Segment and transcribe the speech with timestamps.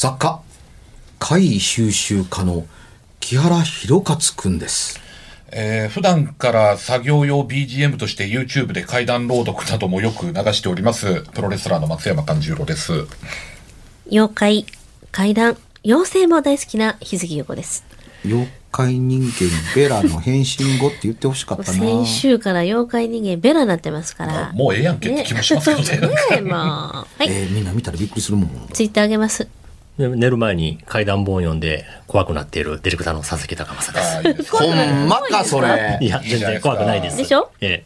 [0.00, 0.40] 作家、
[1.18, 2.68] 怪異収集家の
[3.18, 5.00] 木原博勝くんです。
[5.50, 13.08] えー普段から作業用 BGM として YouTube で怪談朗読などもよく流しております、プロレスラーの松山勘十郎です。
[14.08, 14.66] 妖怪、
[15.10, 17.84] 怪談、妖精も大好きな日月陽子です。
[18.24, 21.76] 妖怪人間ベラの変身後って言ってほしかったな。
[21.76, 24.52] 先週から妖怪人間ベラになってますから。
[24.52, 26.14] もうええやんけって気もしますけどね。
[26.14, 27.20] ねえ、まあ。
[27.20, 27.28] はい。
[27.28, 28.68] えーみんな見たらびっくりするもん。
[28.72, 29.48] ツイッターあげます。
[29.98, 36.04] で寝る前に怪談本を読んで怖くなっているディレクターの佐々木隆正ですほんまか、それす。。
[36.04, 37.16] いや、全然怖くないです。
[37.16, 37.50] でしょ？
[37.60, 37.84] え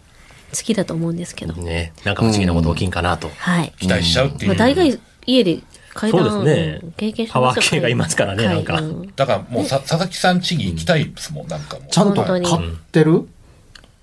[0.54, 1.54] 好きだと思うんですけど。
[1.58, 1.62] え。
[1.62, 3.30] ねなんか不思議なこと起きんかなと。
[3.38, 3.72] はい。
[3.80, 4.48] 期待しちゃうっていう。
[4.48, 5.60] まあ、大概家で
[5.94, 8.80] 怪談そうですねうん経験してパますよワー系がいますからねなんか
[9.14, 11.88] だからもうさ佐々木さん家に行きたいですもん、なんかもう。
[11.90, 12.44] ちゃんと買っ
[12.92, 13.28] てる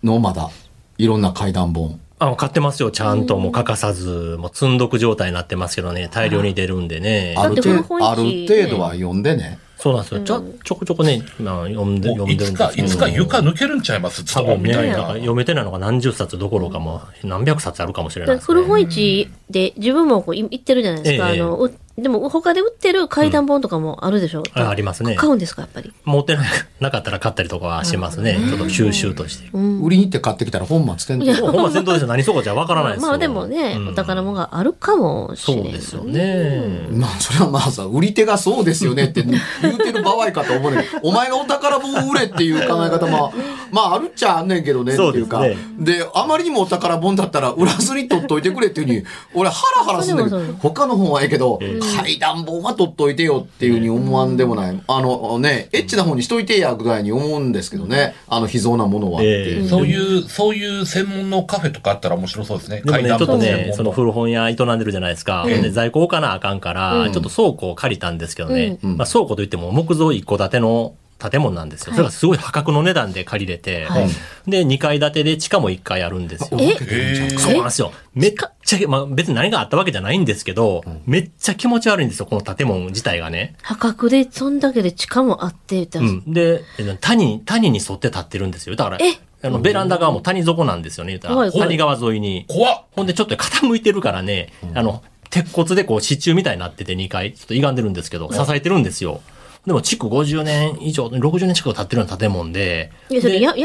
[0.04, 0.20] の？
[0.20, 0.50] まだ。
[0.98, 2.00] いろんな怪談本。
[2.20, 2.92] あ、買ってますよ。
[2.92, 7.34] ちゃんともう欠かさず、もう積んどく状態になってますけどね、大量に出るんでね。
[7.38, 9.60] ある程度、ある程度は読んでね。
[9.78, 10.20] そうなんですよ。
[10.26, 14.26] ちょ、ちょこちょこね、まあ、読んで、もうい読んでるつか、いつかうん床抜けるんちゃいます？
[14.26, 18.46] 多分読めてないのが何十冊どころかもう何百冊あるかもしれないです、ね。
[18.48, 21.32] 古本市で自分もこうい行ってるじゃないですか。
[21.32, 25.94] ええあの、うでも他で売ってる怪談本とかもあるでしょ、あありますね買うんですか、やっぱり？
[26.06, 26.44] 持ってな
[26.80, 28.38] なかったら買ったりとかはしますね。
[28.50, 29.50] ちょっと収集として。
[29.54, 31.52] 売りに行って買ってきたら本末転倒。
[31.52, 32.08] ほんま先頭ですよ。
[32.08, 33.08] 何そこじゃわからないですよ。
[33.10, 35.64] まあでもね、うんお宝物があるかもしれない。
[35.66, 36.88] そうですよね。
[36.92, 43.34] まあ、それはまあさ、売り手がそうですよねって言うてる場合かと思うねんけど お前がお宝本売れっていう考え方も、
[43.72, 45.40] まあ、あるっちゃあんねんけどねっていうか。
[45.40, 51.60] そうでであまりにもお宝本だったら、売らずに取っといてくれっていうふうに、俺ハラハラするんだけど他の本はええけど、
[51.98, 54.82] 怪談本は取っといてよっていうふうに思わんでもない。
[54.88, 59.64] あのね、エッチな本にしといてやぐらいに思うんですけどね、あの秘蔵なものはっていう。
[59.64, 62.82] ええそういう、そういう専門のカフェとかあったら面白そうですね。
[62.82, 65.46] でもね、ちょっとね、門その古本屋営んでるじゃないですか。
[65.48, 68.78] で在庫置かなあかんから、ちょっと倉庫を借りたんですけどね。
[68.82, 71.94] まあ倉庫といっても木造一戸建ての建物なんですよ。
[71.94, 74.08] それがすごい破格の値段で借りれて、はい
[74.48, 76.58] で、2階建てで地下も1階あるんですよ。
[76.62, 76.78] え？
[76.82, 77.92] えーそうなんですよ。
[78.16, 78.34] めっ
[78.64, 83.56] ちゃ、まあ別に何があったわけじゃないんですけど、めっちゃ気持ち悪いんですよ、この建物自体がね。
[83.62, 86.34] 破格で、そんだけで地下もあって、うん。
[86.34, 88.76] で、え谷、谷に沿って立ってるんですよ。
[88.76, 89.20] だから、え？
[89.42, 91.36] あの、ベランダ側も谷底なんですよね、言ったら。
[91.36, 92.46] はいはい谷川沿いに。
[92.48, 99.22] 怖っほんでちょっと傾いてるからね、あの、鉄骨でこう支柱みたいになってて2階、ちょっと歪んでるんですけど、支えてるんですよ。
[99.66, 103.56] でも築50年以上、60年近く経ってるような建物で、いや、それ山、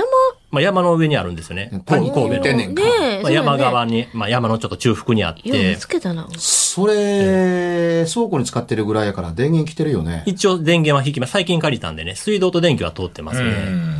[0.50, 1.82] まあ、山の上にあるんですよね。
[1.86, 2.56] 谷神戸の。
[2.56, 6.28] ねまあ、山ね側に、まあ、山のちょっと中腹にあってつ、けたな。
[6.36, 10.24] それ、倉庫に使ってるぐらいやから電源来てるよね。
[10.26, 11.30] 一応電源は引きます。
[11.30, 13.48] 最近借りたんでね、水道と電気は通ってますね。
[13.48, 13.94] うん。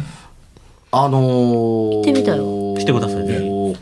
[0.91, 3.76] あのー、行ってみたよ来てくださいね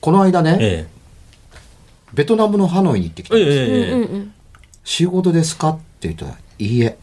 [0.00, 0.86] この間ね、え
[2.14, 3.28] ベトナムのハノイに行ってきえ。
[3.30, 3.58] たんです。
[3.58, 4.39] ええええ。
[4.84, 5.70] 仕事ですか？
[5.70, 6.98] って言ったら、いいえ。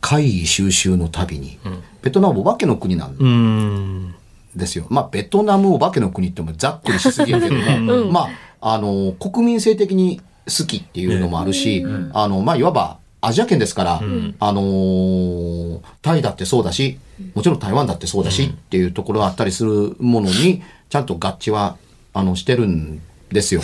[0.00, 1.58] 会議収集の旅に、
[2.02, 4.14] ベトナムお化けの国なん。
[4.56, 4.86] ですよ。
[4.88, 8.28] まあ、ベトナムお化けの国ってもざっくりしすぎやけども、ま
[8.60, 14.00] あ、あの、国民性的に好きっていうのもあるし、あの、まあ、いわばアジア圏ですから、
[14.40, 16.98] あのータイだってそうだし、
[17.34, 21.76] もちろん台湾だってそうだしっていうところがあったりするものに、ちゃんと合致は、
[22.14, 23.00] あの、してるん
[23.30, 23.60] ですよ。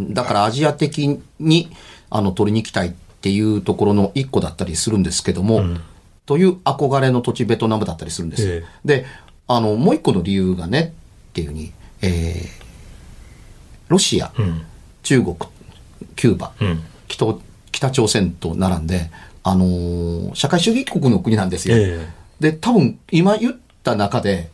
[0.00, 1.70] だからアジア的に、
[2.14, 2.92] あの、取りに行きたいっ
[3.22, 5.62] ていうところの一個だったりするんですけども、
[6.26, 8.54] という憧れの土地ベトナムだったりするんですよ。
[8.54, 9.06] えで、
[9.48, 10.92] あの、もう一個の理由がね、
[11.30, 12.62] っていうふうに、えー
[13.88, 14.62] ロシア、うん。
[15.02, 15.36] 中国、
[16.16, 16.82] キューバ、うん。
[17.08, 17.34] 北
[17.72, 19.10] 北朝鮮と並んで、
[19.42, 21.76] あのー社会主義国の国なんですよ。
[21.76, 22.06] え
[22.40, 24.50] で、多分今言った中で、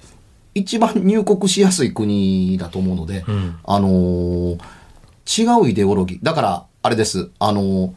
[0.55, 4.59] 一番入国しやすい国だと思うので、んあのー
[5.31, 6.19] 違うイデオロギー。
[6.23, 7.31] だから、あれです。
[7.39, 7.93] あのー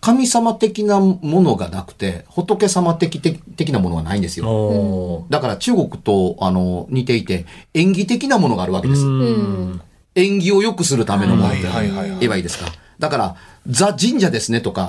[0.00, 4.44] 神様的なものがなくて、仏様的的的なものがないんですえ。
[4.44, 5.26] よ。
[5.28, 9.04] だから中国と、あの、似ていて、演技的なものがあるわけです。
[9.04, 9.80] うん。
[10.14, 12.66] 演技を良くするためのものってはいはいはいはい言えばいいですか。
[12.98, 13.36] だから、
[13.66, 14.88] ザ神社ですねとか、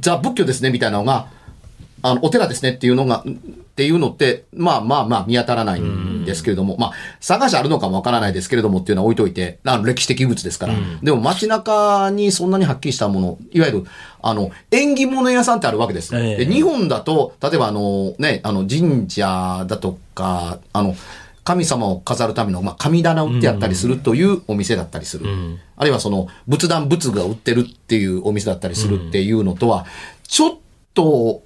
[0.00, 1.26] ザ仏教ですねみたいなのが、
[2.02, 3.32] あの、お寺ですねっていうのが、っ
[3.78, 10.74] ていうのって、まあまあまあ見当たらないんですけれども、まあ、探しあるのかもわからないですけれどもっていうのは置いといて、あの歴史的物ですから。
[11.02, 13.84] でも街中にそんなにはっきりしたもの、いわゆる、
[14.20, 16.16] あの、縁起物屋さんってあるわけです。
[16.16, 20.96] ええで日本だと、例えばあの、ね、あの、神社だとか、あの、
[21.48, 25.26] 神様を飾るための、まあ、神棚を売ってあったりするというお店だったりする。
[25.26, 29.86] んあるいはその、仏壇仏が売ってるっていうお店だったりするっていうのとは、
[30.24, 30.58] ちょっ
[30.92, 31.42] と、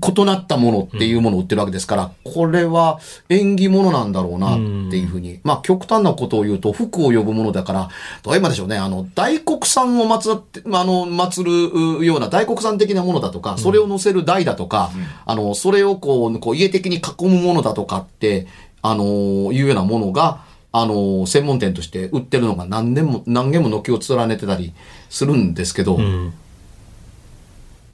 [0.00, 2.98] 異なったものっていうものを売ってるわけですから、これは
[3.28, 4.56] 縁起物なんだろうなっ
[4.90, 5.40] ていうふうに。
[5.44, 7.88] まあ極端なことを言うと、福を呼ぶものだから、
[8.22, 14.90] どういうまでしょうね、あの、大国産を祀って、まああの、祀るような大国産的なものだとか、それを乗せる台だとか、
[15.26, 18.46] あの、それをこう、こう家的に囲むものだとかって、
[18.82, 24.72] あの、いうようなものが、あの、専門店として売ってるのが何年も、何軒も軒を連ねてたり
[25.08, 26.32] するんですけど、うん。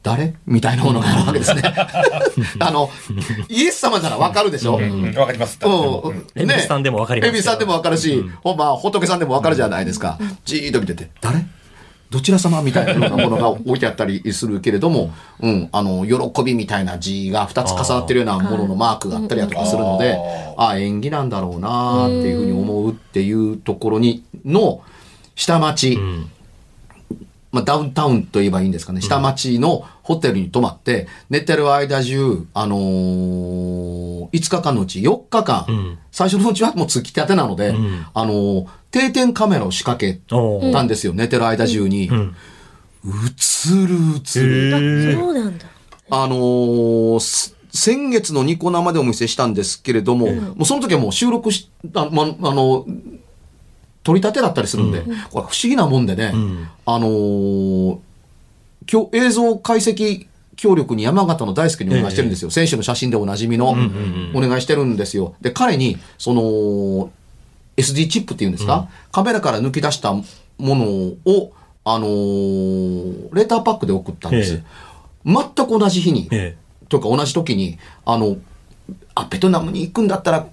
[0.05, 0.35] 誰？
[0.47, 1.63] みたいなものがあるわけですね。
[2.61, 2.91] あの、
[3.49, 5.59] イエス様ならわかるでしょ、うんわかります。
[5.65, 5.69] う
[6.13, 6.27] ん。
[6.37, 10.19] エビスさんでもわかりますエビさんでもわかるし、ほんま、仏さんでもわかるじゃないですか。
[10.45, 11.47] じーっと見てて、誰？
[12.11, 15.11] どちら様みたいなものが置いてあったりするけれども、
[15.41, 20.17] うん、あの、喜びみたいな字が2つ重なってるようなもののマークがあったりだとかするので、
[20.57, 24.83] ああ、縁起なんだろうなっていうふうに思うっていうところに、の、
[25.35, 26.31] 下町、うん。
[27.55, 35.99] まあ、ダウンタウンと言えばいいんですかね、下町のホテルに泊まって、寝てる間中、あのー、5日間のうち4日間、ん。
[36.11, 38.07] 最初のうちはもうつきたてなので、ん。
[38.13, 40.21] あのー定点カメラを仕掛け
[40.73, 42.07] たんですよ、寝てる間中に。
[42.07, 42.11] ん。
[42.11, 43.09] 映
[43.87, 45.17] る映る。
[45.17, 45.67] そうなんだ。
[46.11, 52.87] あのーす先月のニコ生でお見せしたんですけれども、もうその時はもう収録し、あ、ま、あの、
[54.05, 56.69] 取り立てだったりするんで、これ不思議なもんでね、ん。
[56.87, 57.99] あのー
[58.91, 62.51] 今日映像解析協力に山形の大輔にお願いしてるんですよ。
[62.51, 63.75] 選手の写真でおなじみの、
[64.35, 65.35] お願いしてるんですよ。
[65.41, 67.11] で、彼に、その、
[67.77, 70.25] SD チップっていうんですか、カメラから抜き出したも
[70.59, 70.85] の
[71.25, 71.53] を、
[71.85, 74.55] あのーレーターパックで送ったんです。
[74.55, 74.63] え
[75.27, 76.57] 全く同じ日に、え。
[76.89, 78.37] というか同じ時に、あの、
[79.15, 80.47] あ、ベトナムに行くんだったら、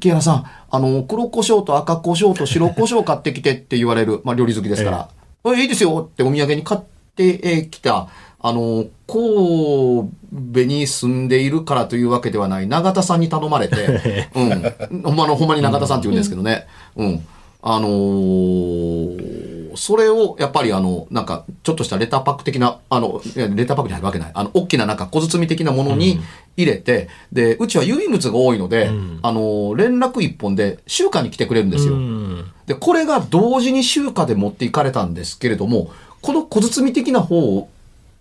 [0.00, 5.08] 木原さん、あの、黒胡椒と赤胡椒と白胡椒買ってきてって言われる、まあ料理好きですから、
[5.52, 6.80] えいいですよってお土産に買っ
[7.16, 8.08] てえーきた、
[8.40, 10.10] あの、神
[10.54, 15.02] 戸に住んでいるからというわけではない、永田さんに頼まれて、 うん。
[15.02, 16.66] ほんまの、ほんまに永田さんって言うんですけどね。
[16.96, 17.26] うん。
[17.62, 19.47] あのー
[19.78, 24.30] それを、やっぱりあの、なんか、ちょっとしたレターパック的な、あの、レターパックに入るわけない。
[24.34, 26.20] あの、大きななんか小包的なものに
[26.56, 28.88] 入れて、で、うちは郵便物が多いので、
[29.22, 31.94] あのー連絡一本で集荷に来てくれるんですよ。
[31.94, 32.50] うん。
[32.66, 35.90] で、これが同時に集荷で持っていかれたんですけれども、
[36.20, 37.68] この小包的な方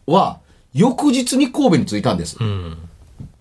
[0.05, 0.39] は、
[0.73, 2.37] 翌日に神戸に着いたんです。
[2.39, 2.77] うん。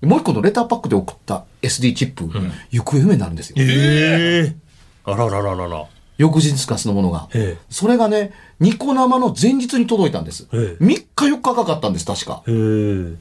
[0.02, 2.28] もう一個のレターパックで送った SD チップ、
[2.70, 3.56] 行方不明になるんですよ。
[3.58, 4.56] ええ。
[5.04, 5.84] あららららら。
[6.18, 7.28] 翌日かそのものが。
[7.34, 10.46] えそれがね、ニコ生の前日に届いたんです。
[10.52, 12.42] ええ3日4日かかったんです、確か。
[12.46, 12.52] え。
[12.52, 13.14] へえ。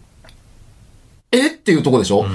[1.32, 1.48] え？
[1.48, 2.26] っていうとこでしょ、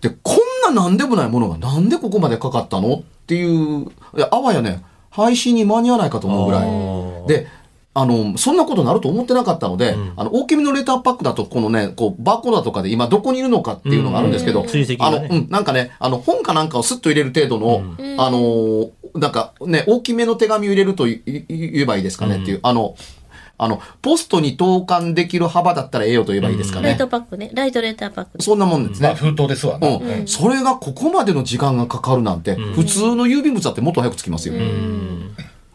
[0.00, 2.94] で、こんななんでもないものがなんでここまでかかったの？
[2.94, 3.90] っていう、
[4.30, 6.66] あわやね、配信に間に合わないかと思うぐらあい。
[6.66, 7.46] ーで、
[7.94, 14.68] あの、そんなことになると思ってなかったので、あの、大きめのレターパックだと、このね、こう、バーコードとかで今どこにいるのかっていうのがあるんですけど、うん
[15.00, 17.82] あの、うん、なんかね、あの、本かなんかをスッと入れる程度の、
[18.22, 22.96] あのーなんかね、大きめの手紙を入れるといい言えばいいですかねっていう、あの、
[23.60, 26.98] あの、ポストに投函できる幅だったらええよと言えばいいですかライね。
[26.98, 27.50] トパックね。
[27.54, 28.40] ライトレーターパック。
[28.40, 29.08] そんなもんですね。
[29.08, 29.88] まあ封筒ですわな。
[29.88, 34.54] うん、それがここまでの時間がかかるなんて、普通の郵便物だってもっと早く着きますよ。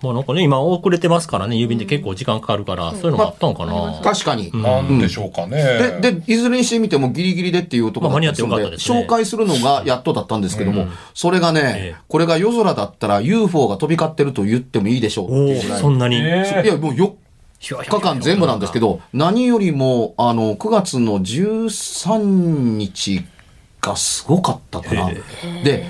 [0.03, 4.01] まあなんかね、今遅れてますからね、郵便で結構時間かかるから、そういうのもあったのかな。
[4.03, 4.51] 確かに。
[4.51, 5.63] なんでしょうかね。
[6.01, 15.79] で、で、いずれにしてみてもギリギリでっていうところで、まあ間に合ってよかったですね紹介するのがやっとだったんですけども、それがえねえ、これが夜空だったら UFO が飛び交ってると言ってもいいでしょうっておおいう。
[15.79, 16.17] そんなに。
[16.17, 17.13] えいや、もう4
[17.61, 22.17] 日間全部なんですけど、何よりも、あの、9月の13
[22.77, 23.23] 日
[23.79, 25.09] がすごかったかな。
[25.63, 25.85] で、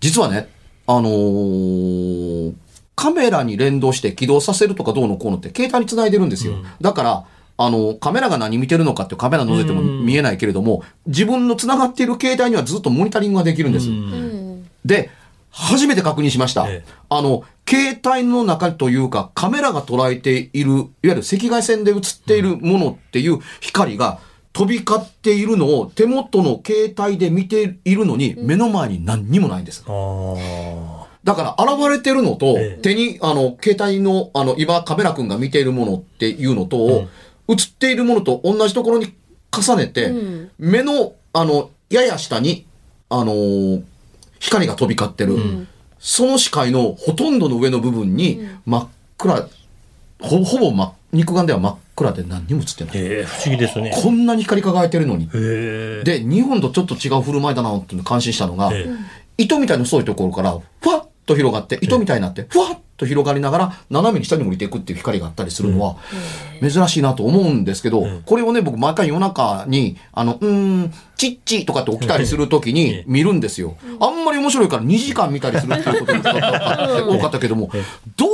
[0.00, 0.48] 実はね、
[0.88, 2.52] あのー
[3.00, 6.56] カメラに連動して起動させるとかどうのこうのって携帯につないでるんですよ。
[6.82, 7.24] だから、
[7.56, 13.88] あの、カメラが何見てるのかってカメラ覗いても見えないけれども、自分の繋がっている携帯にはずっとモニタリングができるんです。
[13.88, 14.68] うん。
[14.84, 15.08] で、
[15.50, 16.68] 初めて確認しました。
[16.68, 24.18] ええあの、携帯の中というか、カメラが捉えている、いわゆる赤外線で映っているものっていう光が
[24.52, 29.84] 飛び交っているのを手元の携帯で見ているのに、目の前に何にもないんです。
[29.86, 30.99] ああ。
[31.30, 37.08] だから、現れてるのと、ええ手に、あの、携帯の、あの、今、カメラ君が見ているものっていうのと、
[37.48, 39.14] 映っているものと同じところに
[39.52, 42.66] 重ねて、うん目の、あの、やや下に、
[43.08, 43.82] あのー
[44.40, 45.36] 光が飛び交ってる。
[45.98, 49.48] その視界のほとんどの上の部分に、真っ暗、
[50.18, 52.92] ほほぼ、ま、肉眼では真っ暗で何にも映ってない。
[52.94, 53.92] ええ不思議ですね。
[54.02, 55.28] こんなに光り輝いてるのに。
[55.28, 58.86] で、日本とちょっと違う振る舞いだなって感心したのが、え
[59.36, 65.96] 糸みたいな細いところから、ふわっと広がって、糸みたいになって、ふわっと広がりながら、斜めに下に降りていくっていう光があったりするのは、
[66.60, 70.48] 珍しいなと思うんですけど、これをね、僕毎回夜中に、あの、うー
[70.86, 73.76] ん、チッチとかって起きたりするときに見るんですよ。
[74.00, 77.70] あんまり面白いから2時間見たりするっていうことが 多かったけども、
[78.16, 78.26] ど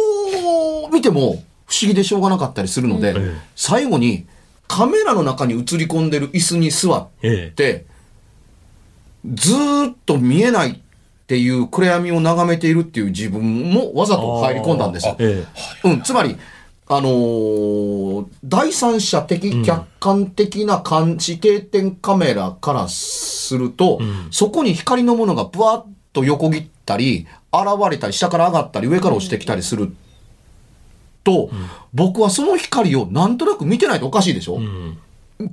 [0.88, 3.14] う見ても不思議でしょうがなかったりするので、
[3.54, 4.26] 最後に
[4.68, 7.86] カメラの中に映り込んでる椅子に座って、
[9.34, 10.80] ずーっと見えない
[11.26, 13.42] っていう暗闇を眺めているっていう自分
[13.72, 15.16] もわざと入り込んだんですよ。
[15.18, 15.44] え
[15.82, 16.36] うん、つまり、
[16.86, 23.98] あのー第三者的、客観的な監視定点カメラからすると、
[24.30, 29.92] そこに光のものがブワッと横切ったり、現れたり、下から上がったり、上から落ちてきたりする
[31.24, 31.50] と、
[31.92, 34.60] 僕はその光をなんとなく見てないとおかしいでしょ、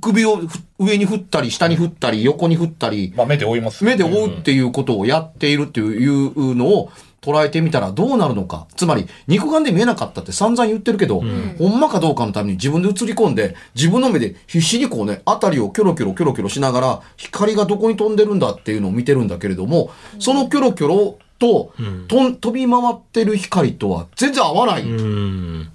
[0.00, 3.84] 首をふ上に振ったり、下に振ったり、横に振ったり、まあ目で追います。
[3.84, 8.66] 目で追うっていうことをやっているっていうのを捉えてみたらどうなるのか。
[8.76, 11.22] つまり、肉眼で見えなかったって散々言ってるけど、
[11.58, 21.72] ほんまかどうかのために自分で映り込んで、自分の目で必死にこうね、あたりをキョロキョロキョロキョロしながら、光がどこに飛んでるんだっていうのを見てるんだけれども、そのキョロキョロと、
[22.08, 24.82] とん飛び回ってる光とは全然合わない。
[24.82, 25.68] うん。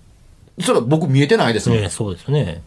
[0.62, 2.62] それは僕見えてないですねそうですね。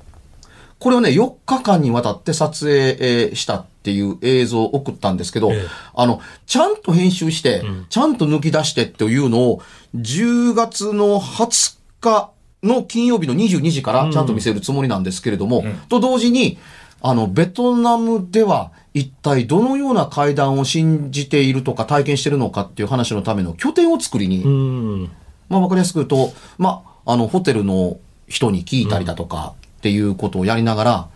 [0.82, 5.66] これをね、4日間にわたって撮影えーしたっていう映像を送ったんですけど、ええ。
[5.94, 9.62] あの、ちゃんと編集して、ちゃんと抜き出してっていうのを、
[9.94, 12.32] 10月の20日
[12.64, 16.58] の金曜日の22時からちゃんと見せるつもりなんですけれども、と同時に、
[17.00, 25.10] あの、ベトナムでは一体どのような会談を信じているとか体験しているのかっていう話のための拠点を作りに、うん。
[25.48, 31.08] まあ、わかりやすく言うと、まあ、あの、ホテルの人に聞いたりだとかっていうことをやりながら、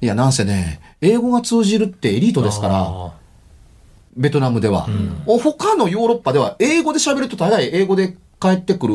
[0.00, 3.12] いや、なんせね、英語が通じるってエリートですから、あ
[4.16, 4.88] ベトナムでは。
[5.26, 8.94] お他のヨーロッパでは、英語で喋ると大概英語で帰ってくる。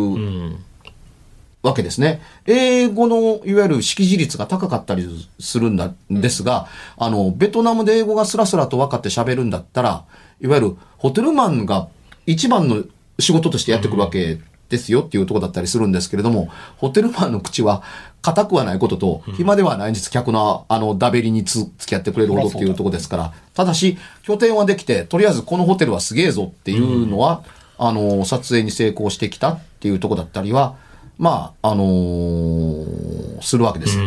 [1.62, 2.24] わけですね。
[2.48, 5.08] 英語のいわゆる識字率が高かったり
[5.40, 10.06] するんだ、ですが、あの、ベトナムで英語がスラスラと分かって喋るんだったら、
[10.42, 11.88] いわゆるホテルマンが
[12.26, 12.84] 一番の
[13.20, 17.84] 仕事としてやってくるわけですよっていうところだったりするんですけれども、ホテルマンの口は
[18.22, 20.12] 硬くはないことと、暇ではないんです。
[20.12, 23.34] 客のあの、ダベリにつ付き合ってくれるほどっていうところですから。
[23.54, 27.44] ただし、拠点はできて、とりあえずこのホテルはすげえぞっていうのは、
[27.78, 30.76] あの、撮影に成功してきたっていうところだったりは、
[31.18, 33.98] まあ、あのーするわけです。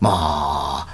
[0.00, 0.86] まあ、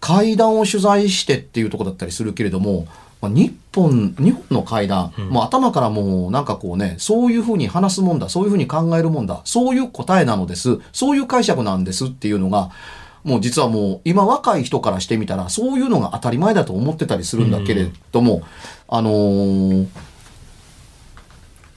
[0.00, 12.70] 会談を取材してっていうところだったりするけれども、まあ、日本、日本の会談、もう頭からもうなんかこうね、そういうふうに話すもんだ、そういうふうに考えるもんだ、そういう答えなのです、そういう解釈なんですっていうのが、
[13.22, 18.42] もう実はもう今若い人からしてみたら、そういうのが当たり前だと思ってたりするんだけれども、
[18.88, 19.86] あのー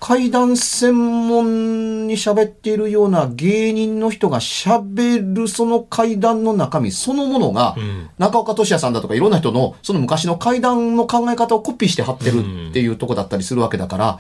[0.06, 7.78] 怪談専門に喋っているような芸人の人が喋るその怪談の中身そのものが、
[8.18, 14.20] 中岡俊也さんだとかいろんな人のその昔の怪談の考え方をコピーして貼ってるっていうとこだったりするわけだから、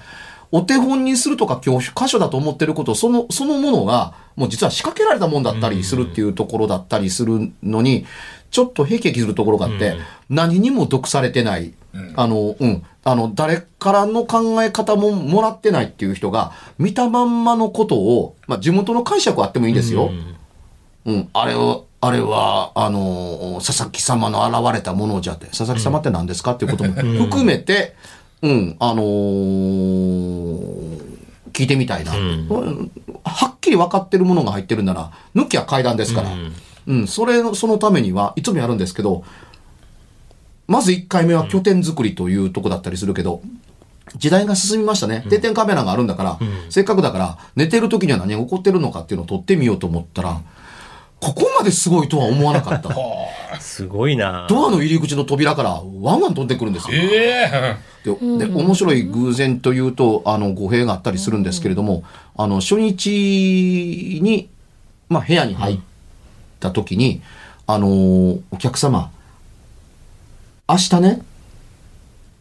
[0.53, 8.05] お手本にするとか教科書だと思ってることその、そのものがもう実は仕掛けられたもんだったりするっていうところだったりするのに、
[8.51, 9.97] ちょっとへきへきするところがあって、
[10.29, 11.73] 何にも毒されてない、
[12.15, 20.09] あの、うん、あの、誰からの考え方ももらってないっていう人が、見たまんまのことを、まあ、地元の解釈はあってもいいんですよ。
[21.05, 27.95] うん、あれを、あれは、あの、佐々木様の現れたものじゃって、佐々木様って何ですかっていうことも含めて、
[28.41, 31.13] うん、あのー
[31.53, 32.91] 聞いてみたいな、うん。
[33.23, 36.29] はっきり分かってるものが入ってるなら、抜きは階段ですから、
[36.87, 39.23] うん、それの、そのためにはいつもやるんですけど、
[40.67, 43.41] まず1回目は拠点作りというとこだったりするけど、
[44.15, 45.25] 時代が進みましたね。
[45.29, 46.39] 定点カメラがあるんだから、
[46.69, 50.41] せっかくだから、寝てる時には何が起こってるのかっていうのを撮ってみようと思ったら、
[51.19, 52.93] ここまですごいとは思わなかった。
[53.61, 55.69] すごいなドアの入り口の扉から
[56.01, 56.97] ワンワン飛んでくるんですよ。
[56.97, 62.03] ええでで面白い偶然というとあの語弊があったりするんですけれども、
[62.35, 64.49] あの初日に、
[65.07, 65.79] まあ、部屋に入っ
[66.59, 67.21] た時に、
[67.67, 69.09] あのお客様
[70.67, 71.21] 明日ね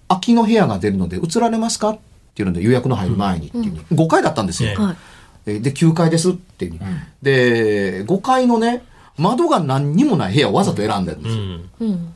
[0.09, 1.91] 空きの部屋が出るので移られますか？
[1.91, 1.99] っ
[2.35, 4.71] ていうので予約の入る前にっていうふうに、5回だったんですよ。
[4.71, 5.57] えい。
[5.57, 8.85] えで、9階ですっていうふうに、で、5階のね、
[9.19, 11.43] 窓が何にもない部屋をわざと選んでるんですよ。
[11.43, 11.71] うん。
[11.81, 12.15] うん。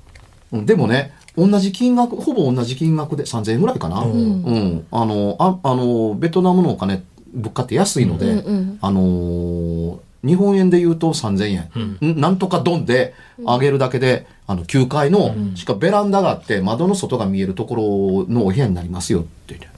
[0.52, 4.00] うんでもね、同じ金額、ほぼ同じ金額で3000円ぐらいかな。
[4.00, 4.86] うん。
[4.90, 7.02] あの、ああの、ベトナムのお金、
[7.34, 11.70] 物価って安いので、うんうんあのー日本円で言うと3000円、
[12.14, 12.20] ん。
[12.20, 19.68] なんとかドンで上げるだけで、あの、9階の、しかもベランダがあって、窓の外が見えるところのお部屋になりますよって言って。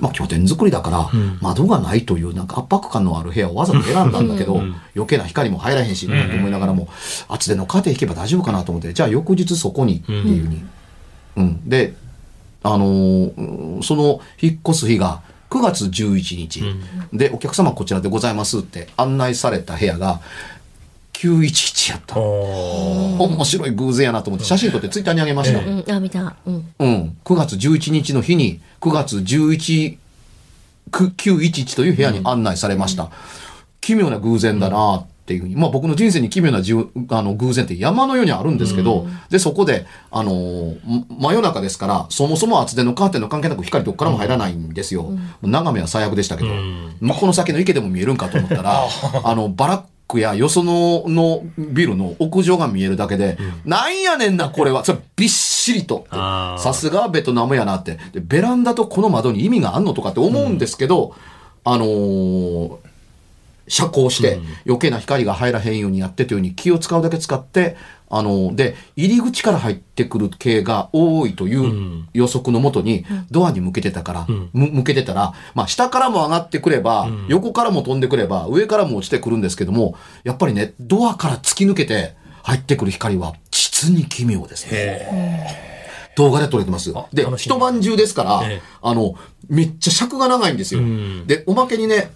[0.00, 4.62] まあ拠点作りだから、窓がないというなんか圧迫感のある部屋をわざと選んだんだけど、
[4.96, 6.88] 余計な光も入らへんし、なんて思いながらも、
[7.28, 10.64] 厚手のカーテン引けば大丈夫かなと思って、じゃあ翌日そこにっていうふうに。
[11.36, 11.68] うん。
[11.68, 11.94] で、
[12.62, 15.20] あのーその引っ越す日が
[15.54, 16.62] 9月11日、
[17.12, 20.20] で、お客様こちらでございますって案内された部屋が
[21.12, 22.18] 911やった。
[22.18, 25.60] 面白い偶然やなと思って写真撮ってツイッターにあげました。
[25.60, 26.34] うん、あ、見た。
[26.44, 26.74] うん。
[26.80, 27.16] うん。
[27.24, 29.96] 9月11日の日に、9月11、
[30.90, 33.12] く911という部屋に案内されました。
[33.80, 35.56] 奇妙な偶然だなっていうふうに。
[35.56, 45.10] まあ僕の人生に奇妙なじゅあの偶然って山のようにあるんですけど、で、そこで、あのーん真夜中ですから、そもそも厚手のカーテンの関係なく光どっからも入らないんですよ。
[45.42, 46.50] 眺めは最悪でしたけど、
[47.00, 48.84] まあこの先の池でも見えるんかと思ったら、
[49.24, 54.84] あの、バラックやよそののビルの屋上が見えるだけで、なんやねんな、これは。
[54.84, 56.06] それびっしりと。
[56.10, 57.98] さすがベトナムやなって。
[58.12, 61.14] で、ベランダとこの窓に意味があんのとかって思うんですけど、
[61.64, 62.76] あのー
[63.68, 67.76] 遮光して余計な光が入らへんようにやってというふうに気を使うだけ使って、
[68.10, 85.74] あのーで、入り口から入ってくる系が多いという予測のもとに、ドアに向けてたから、む向けてたら、まあ下からも上がってくれば、横からも飛んでくれば、上からも落ちてくるんですけども、やっぱりね、ドアから突き抜けて入ってくる光は実に奇妙ですね。
[86.16, 86.92] 動画で撮れてます。
[87.12, 88.62] で、一晩中ですから、ええ。
[88.82, 89.16] あの、
[89.48, 90.80] めっちゃ尺が長いんですよ。
[91.26, 92.12] で、おまけにね、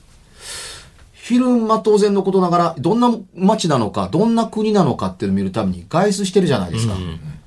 [1.29, 6.95] 昼間当然のことながら、どんな街なのか、どんな国なのかっていうのを見るために外出してるじゃないですか。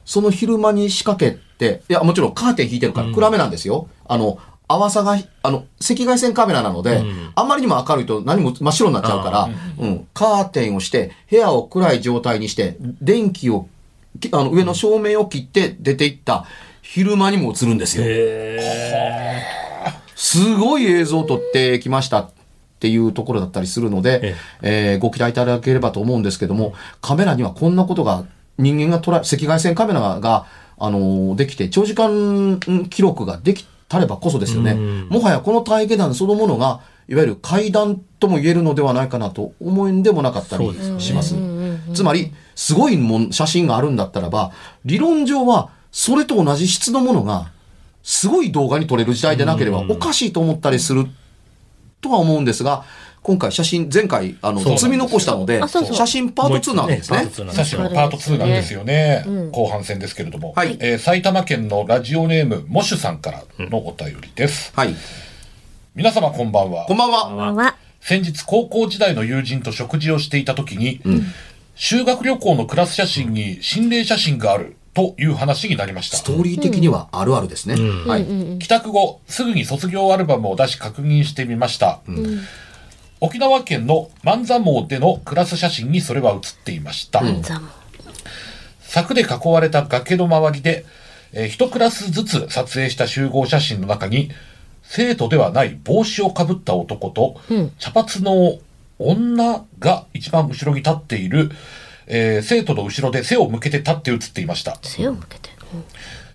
[0.05, 3.87] その昼間に仕掛けて、いや、もちろんカーテン引いてるから暗めなんですよ。
[4.07, 13.67] あの、淡さが、あの、赤外線カメラなので、あんまりにも明るいと何も真っ白になっちゃうから、うん、カーテンをして、部屋を暗い状態にして、電気を、
[14.19, 16.45] きあの、上の照明を切って出ていった。
[16.83, 18.03] 昼間にも映るんですよ。
[20.15, 22.29] すごい映像を撮ってきました
[22.81, 24.33] っていうところだったりするので、
[24.63, 28.25] えーご期待いただければと思うんですけども、カメラにはこんなことが、
[28.57, 30.47] 人間が捉え、赤外線カメラが、
[30.79, 32.59] あのーできて、長時間ん
[32.89, 34.73] 記録ができたればこそですよね。
[35.09, 41.35] もはやこの体下段そのものが、いわゆる階段とも言えるのではないかなと思うんでもなかったりします。
[41.93, 44.53] つまり、すごいもん写真があるんだったらば、
[44.85, 47.51] 理論上は、それと同じ質のものが、
[48.01, 51.05] すごい動画に撮れる時代でなければおかしいと思ったりする
[52.01, 52.83] とは思うんですが、
[53.23, 57.29] 今回写真、前回、あの、積み残したのであそうそ、う写真パート2なわけですねパー。
[57.29, 59.25] ト2なんですよさっきのパート2なんですよね。
[59.51, 60.53] 後半戦ですけれども。
[60.55, 64.73] はいえー埼玉県のラジオネーム、モシュさんからのお便りです。
[64.75, 64.95] はい。
[65.93, 66.97] 皆様こんばんはこん。
[66.97, 67.23] ばんは。
[67.25, 67.75] こんばんは。
[67.99, 71.01] 先日高校時代の友人と食事をしていた時に、
[71.75, 76.23] 修学旅行のクラス写真に心霊写真があるという話になりましたス。
[76.23, 77.75] トーリー的にはあるあるですね。
[78.07, 78.59] はい。
[78.59, 82.01] 帰宅後、すぐに卒業アルバムを出し確認してみました。
[83.21, 87.21] 沖縄県の万座網でのクラス写真にそれは写っていました。
[88.81, 90.85] 柵で囲われた崖の周りで、
[91.31, 94.31] えー一クラスずつ撮影した集合写真の中に、
[94.83, 97.39] 生徒ではない帽子をかぶった男と、
[97.79, 98.57] 茶髪の
[98.99, 101.51] 女が一番後ろに立っている、
[102.13, 104.77] えー生徒の後ろで背を向けて立って写っていました。
[104.83, 105.49] 背を向けて。
[105.73, 105.83] うん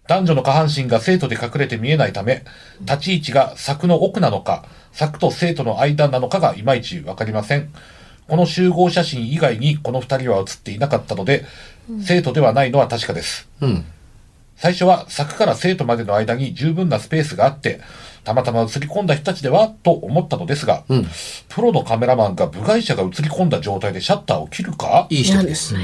[0.08, 2.44] 男女の下半身が生徒で隠れて見えないため、
[2.82, 7.70] 立ち位置が柵の奥なのか、柵と生徒の間なのかがいまいちわかりません。
[8.28, 11.44] この集合写真以外にこの二人は写っていなかったので、
[12.00, 13.48] 生徒ではないのは確かです。
[13.60, 13.84] うん。
[14.56, 17.80] 最初は柵から生徒までの間に十分なスペースがあって、
[18.26, 20.82] たまたま映り込んだ人たちではと思ったのですが、
[21.48, 25.76] プロのカメラマンが部外者が映り込んだ状態でシャッターを切るかいい指摘です。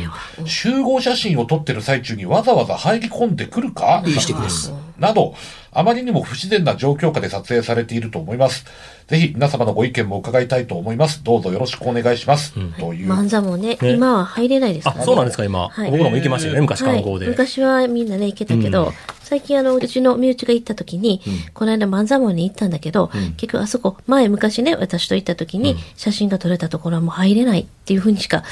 [0.45, 4.73] 集合写真を撮ってる最中にわざわざ入り込んでくるかいい指摘です。
[4.99, 5.37] など、
[5.71, 8.67] あまりにも不自然な状況下で撮影されていると思います。
[9.13, 11.23] ぜひ皆様のご意見も伺いたいと思います。
[11.23, 12.55] どうぞよろしくお願いします。
[12.81, 13.09] という。
[13.09, 13.93] 万座もね、ね。
[13.93, 15.69] 今は入れないですからあ、そうなんですか、今。
[15.69, 15.91] はい。
[15.91, 17.27] 僕らも行きましたよね、昔観光で。
[17.27, 21.21] はい、昔はみんなね、行けたけど、最近あの、うちの身内が行った時に、
[21.53, 28.45] この間万座門に行ったんだけど、結局あそこ、前昔ね、私と行った時に、写真が撮れたところはもう入れないっていうふうにしか、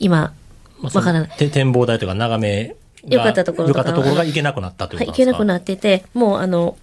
[0.00, 0.32] 今、
[0.82, 1.30] わからない。
[1.38, 5.32] て展望台とか眺めが良かったところとか良かったところが行けなくなったというはい、ことなんですか？
[5.32, 6.76] 行けなくなってて、もうあの、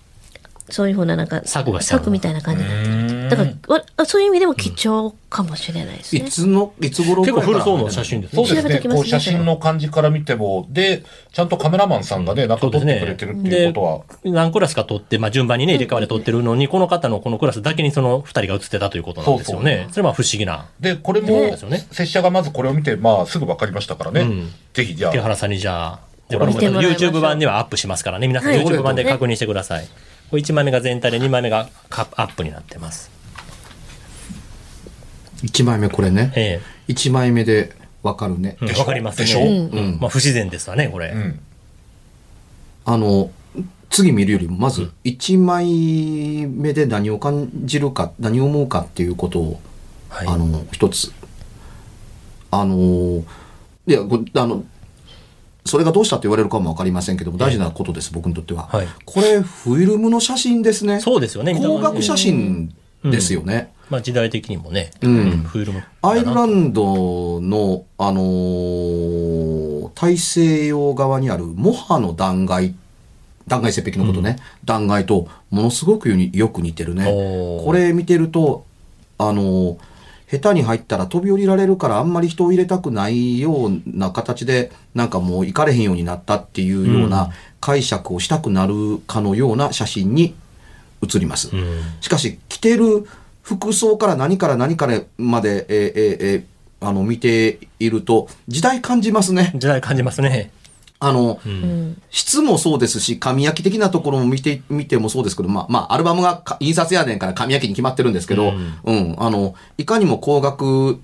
[0.70, 6.22] そういうふうななんか、柵がしてある柵みたいな感じになってだからわ、そういう意味でも貴重かもしれないですね。
[6.26, 8.46] いつの、いつ頃ぐ結構らいから古そうな写真ですね。
[8.46, 8.96] そうですね。
[8.96, 19.88] こう写真の感じから見ても、で、ちゃんとカメラマンさんがね、なんか撮ってくれてるっていうことは、何クラスか撮って、まあ順番にね、入れ替わり撮ってるのに、この方のこのクラスだけにその二人が写ってたということなんですよね。
[19.92, 20.68] それは不思議な。
[20.80, 24.22] で、これもですよね、拙者がまずこれを見て、まあ、すぐ分かりましたからね。
[24.22, 26.00] うんぜひ、じゃあ、木原さんにじゃあ、
[26.30, 28.28] YouTube 版ではアップしますからね。
[28.28, 29.88] 皆さんはい YouTube 版で確認してください。
[30.30, 33.12] これ1枚目が全体で2枚目がカップアップになってます。
[35.44, 36.32] 1枚目これね。
[36.36, 38.58] え1枚目でわかるね。
[38.62, 38.66] え。
[38.68, 39.40] でしょわかりますでしょ？
[39.40, 39.46] ね。
[39.72, 41.10] うんまあ不自然ですわね、これ。
[41.10, 41.40] うん。
[42.86, 43.32] あの、
[43.90, 49.60] 次見るよりも、まず、1枚目で何を感じるか、何を思うかっていうことを、
[50.10, 50.28] はい。
[50.28, 51.12] あの、一つ。
[52.52, 53.24] あの、
[53.88, 54.64] いや、こあの、
[55.66, 58.68] それがどうしたって言われるかもわかりませんけども、大事なことです、僕にとっては。
[58.72, 58.88] はい。
[59.04, 61.00] これ、フィルムの写真ですね。
[61.00, 62.74] そうですよね、光学写真
[63.04, 63.74] ですよね。
[63.90, 65.44] まあ時代的にもね、うん。
[65.44, 65.84] フィルム。
[66.04, 72.74] アイルランドの、あのー大西洋側にあるモハの断崖、
[73.48, 77.06] 断崖雪壁のことね、断崖とものすごくよく似てるね。
[77.06, 78.66] これ見てると、
[79.18, 79.78] あのー
[80.32, 90.36] 下手に入ったら飛び降りられるからあんまり人を入れたくないような形で、なんかもう行かれへんようになったっていうよううんな解釈をしたくなるかのような写真に
[91.02, 91.56] 写ります。
[91.56, 91.82] うん。
[92.02, 93.08] しかし、着てる
[93.42, 96.44] 服装から何から何からまで、えーえーえー
[96.82, 99.54] あの、見ていると、時代感じますね。
[99.56, 100.52] 時代感じますね。
[101.00, 101.50] あの、う。
[101.50, 102.02] うんん。
[102.10, 108.54] 質もそうですし、紙焼き的なところも見て、見てもそうですけど、まあ、まあ、アルバムがか印刷やねんから紙焼きに決まってるんですけど、う
[108.86, 111.00] うんん、あの、いかにも光学、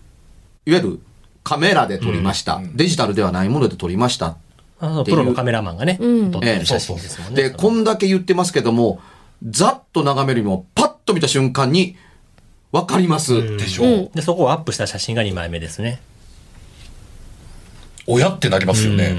[0.66, 1.00] いわゆる
[1.44, 2.56] カメラで撮りました。
[2.56, 4.38] うんデジタルではないもので撮りました。
[4.80, 7.44] あのプロのカメラマンがね、うん撮ってる写真ですもんね。
[7.44, 9.00] で、こんだけ言ってますけども、
[9.48, 11.96] ざっと眺めるよりも、パッと見た瞬間に、
[12.72, 13.36] わかります。
[13.36, 16.02] うんでしょ、うんで、そこをアップした写真が2枚目ですね。
[18.08, 19.16] 親ってなりますようね。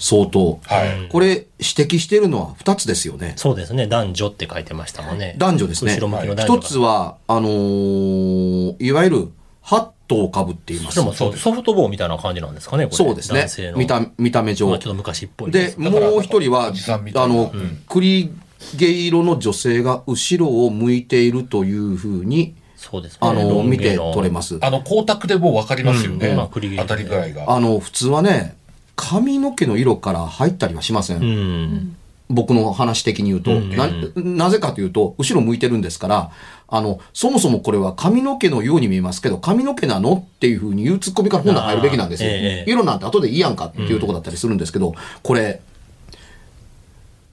[0.00, 0.58] ん相当。
[0.64, 1.08] はい。
[1.10, 3.34] これ、指摘しているのは2つですよね。
[3.36, 3.86] そうですね。
[3.86, 5.34] 男女って書いてましたもんね。
[5.38, 5.94] 男女ですね。
[5.94, 6.68] 後ろ向きの男女一が。
[6.68, 9.28] つは、あのーいわゆる、
[9.62, 11.06] ハットをかぶっていますそれ。
[11.06, 12.96] もそうソフトボールみたいな感じなんですかね、これ。
[12.96, 13.70] そうですね男性。
[13.70, 13.78] の。
[13.78, 14.78] 見た、見た目上まあ。
[14.78, 16.72] ちょっと昔っぽいで、もう一人は、
[17.14, 18.30] あのうん、栗
[18.78, 23.18] 毛色の女性が後ろを向いているというふうに、そうですね。
[23.20, 24.32] あの、見て取れす。
[24.32, 24.58] ます。
[24.62, 26.28] あの、光沢でもう分かりますよね。
[26.28, 27.44] うんまあ栗毛当たりぐらいが。
[27.54, 28.56] あの、普通はね、
[29.00, 31.22] 髪の毛の色から入ったりはしません。
[31.22, 31.96] うん。
[32.28, 36.30] 僕の話的に言うと、うんな、なぜかというと、後ろ向いてるんですから、
[36.68, 42.28] あの、そもそもこれは髪の毛のように見えますけど、髪の毛なのっていうふうに言うツッコミから本来入るべきなんですよ。
[42.30, 45.62] ええ色なんて後でいいやんかっていうところだったりするんですけど、これ、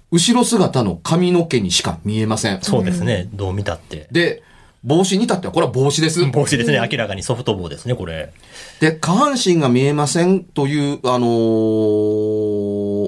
[0.09, 2.61] 後ろ姿の髪の毛にしか見えません。
[2.61, 3.27] そうですね。
[3.33, 4.07] どう見たって。
[4.11, 4.41] で、
[4.87, 6.25] 帽子に至っては、これは帽子です。
[6.25, 6.79] 帽子ですね。
[6.89, 8.31] 明らかにソフトボールですね、これ。
[8.79, 11.27] で、下半身が見えませんという、あのー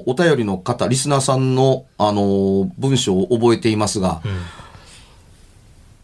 [0.06, 4.20] お便りの方、リスナーさんの、あのー文章を覚えていますが、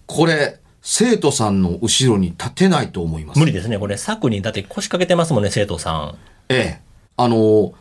[0.07, 3.39] これ、生徒さんの後ろに立てないと思います。
[3.41, 3.79] 無理ですね。
[3.79, 6.15] これ、柵にだって腰掛けてますもんね、生徒さん。
[6.49, 6.81] ええ。
[7.19, 7.73] あのー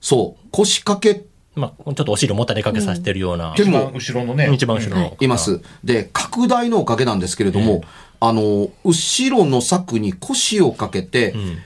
[0.00, 3.54] そう、腰掛けまあ、ちょっとお尻をもたれかけさせてるような。
[3.54, 4.50] でも一番後ろのね。
[4.52, 5.16] 一番後ろの。
[5.20, 5.60] います。
[5.82, 7.82] で、拡大のおかげなんですけれども、
[8.20, 11.58] あのー後ろの柵に腰をかけて、うん。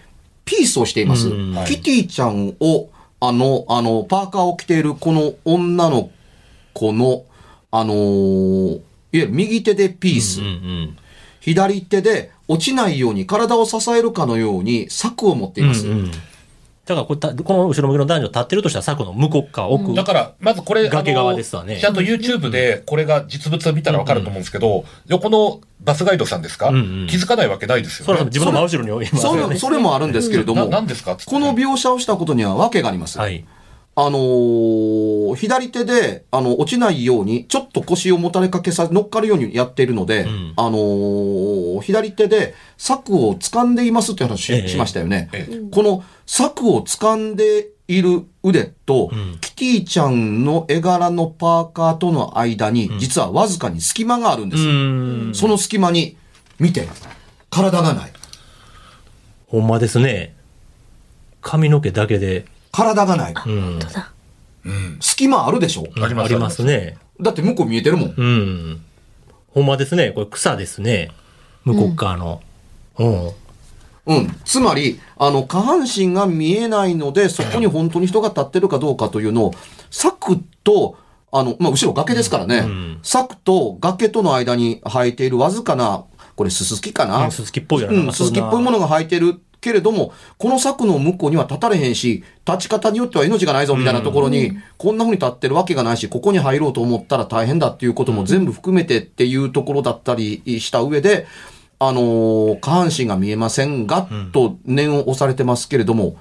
[0.44, 1.28] ピースをしています。
[1.66, 2.88] キティちゃんを、
[3.20, 6.10] あの、あの、パーカーを着ているこの女の
[6.72, 7.24] 子の、
[7.70, 8.80] あのーいわ
[9.12, 10.40] ゆる右手でピース。
[11.40, 15.86] 左手で落ちないように体を支えるかのように柵を持っています。
[15.86, 16.10] うんうん
[16.84, 19.94] だからこれた、この後ろ向きの男女立ってるとしたら柵の向こう側、奥。
[19.94, 28.06] だから、まずこれ、崖側ですわねちゃんと YouTube でこれが実物を見たらわかると思うんですけど、横のバスガイドさんですか、うんうん気づかないわけないですよね。
[28.06, 29.56] それは自分の真後ろにいますそれよね。
[29.58, 31.16] それもあるんですけれども、な何ですか？
[31.24, 33.18] この描写をしたことには訳があります。
[33.18, 33.44] はい。
[33.94, 45.28] あのー左手で、あの、落ちないように、ちょっと腰をもたれかけさ、乗っかるようにやっているので、んあのー左手で柵を掴んでいますって話し,、ええましたよね。
[45.32, 54.62] ええこの柵を掴んでいる腕と、んキティちゃんの絵柄のパーカーとの間に、実はわずかに隙間があるんです。
[54.62, 55.32] うん。
[55.34, 56.16] その隙間に、
[56.58, 56.86] 見て、
[57.50, 58.12] 体がない。
[59.48, 60.34] ほんまですね。
[61.42, 62.46] 髪の毛だけで。
[62.72, 63.34] 体がない。
[63.46, 63.78] うん。
[64.64, 64.96] うん。
[65.00, 65.84] 隙間あるでしょ？
[66.02, 66.96] ありますありますね。
[67.20, 68.14] だって向こう見えてるもん。
[68.16, 68.82] うん。
[69.48, 70.10] ほんまですね。
[70.10, 71.10] これ草ですね。
[71.64, 72.40] 向こう側の。
[72.98, 73.30] うん。
[74.06, 74.36] うん。
[74.44, 79.54] つまり、あの、下半身が見えないので、そこに本当に人が立ってるかどうかというのを、
[79.90, 80.96] 柵と、
[81.30, 86.04] あの、まあ、後ろ崖ですからね、ん柵と崖との間に生えているわずかな、
[86.34, 88.00] これススキかな、うんススキっぽいような。
[88.00, 101.26] うん、ススキっぽいものが生えてるけれども、この柵の向こうには立たれへんし、立ち方によっては命がないぞみたいなところに、こんな風に立ってるわけがないし、ここに入ろうと思ったら大変だっていうことも全部含めてっていうところだったりした上で、
[101.78, 106.16] あのー下半身が見えませんが、と念を押されてますけれども、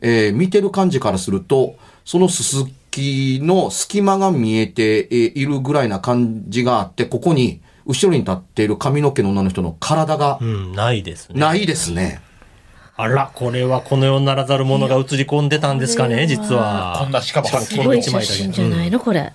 [0.00, 11.40] えー見てる感じからすると、そのすす席の隙間が見えているぐらいな感じがあって、ここに、後ろに立っている髪の毛の女の人の体がうん、ないですね。
[11.40, 12.20] ないですね。
[12.96, 16.96] あら、これはこの世ならざるものが映り込んでたんですかね、実は。
[17.00, 19.32] こんなしかもはっきりすごい写真じゃないのこれ。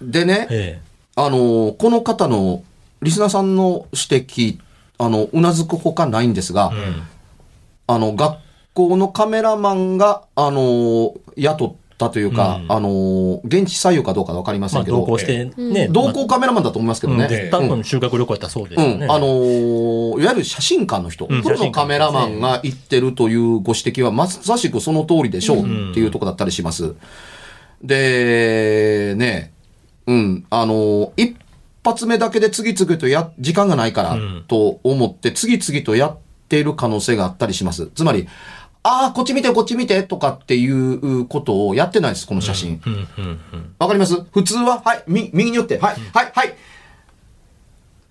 [0.00, 0.80] でね、え
[1.16, 2.62] あの、この方の
[3.02, 4.58] リスナーさんの指摘、
[4.98, 6.72] あの、うなずくほかないんですが、
[7.86, 8.38] あの、学
[8.74, 12.72] 校のカメラマンが、あの、雇ったというか、うん。
[12.72, 15.88] あの、現地採用かどうかわかりませんけど、同行してね。
[15.88, 17.24] 同行カメラマンだと思いますけどね。
[17.24, 17.28] うん。
[17.30, 19.06] で多分修学旅行やったらそうですよね。
[19.06, 21.42] うん、あのーいわゆる写真館の人、うん。
[21.42, 25.62] プロのカメラマンが言ってるというご指摘はまさしくその通りでしょうっ
[25.94, 26.94] ていうところだったりします。
[27.82, 29.52] で、ね、
[30.06, 31.36] うん、あのー一
[31.84, 34.44] 発目だけで次々とや、時間がないからうん。
[34.48, 36.16] と思って次々とやっ
[36.48, 37.90] ている可能性があったりします。
[37.94, 38.26] つまり、
[38.86, 42.82] ああ、こっち見て、こっち見てとかっていうことをやってないです、この写真。
[43.78, 44.22] わかります？
[44.30, 46.54] 普通は、はい、み、右に寄って、はい、はい、はい。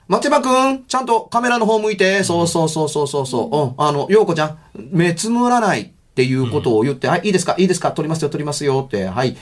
[0.08, 4.58] 松山くん、ちゃんとカメラの方向いて、そうそうそうそうそうそう、うん、あの、ようこちゃん、
[4.92, 9.38] 目つむらないっていうことを言って、はい、いいですか、いいですか、撮りますよ、撮りますよって、はい、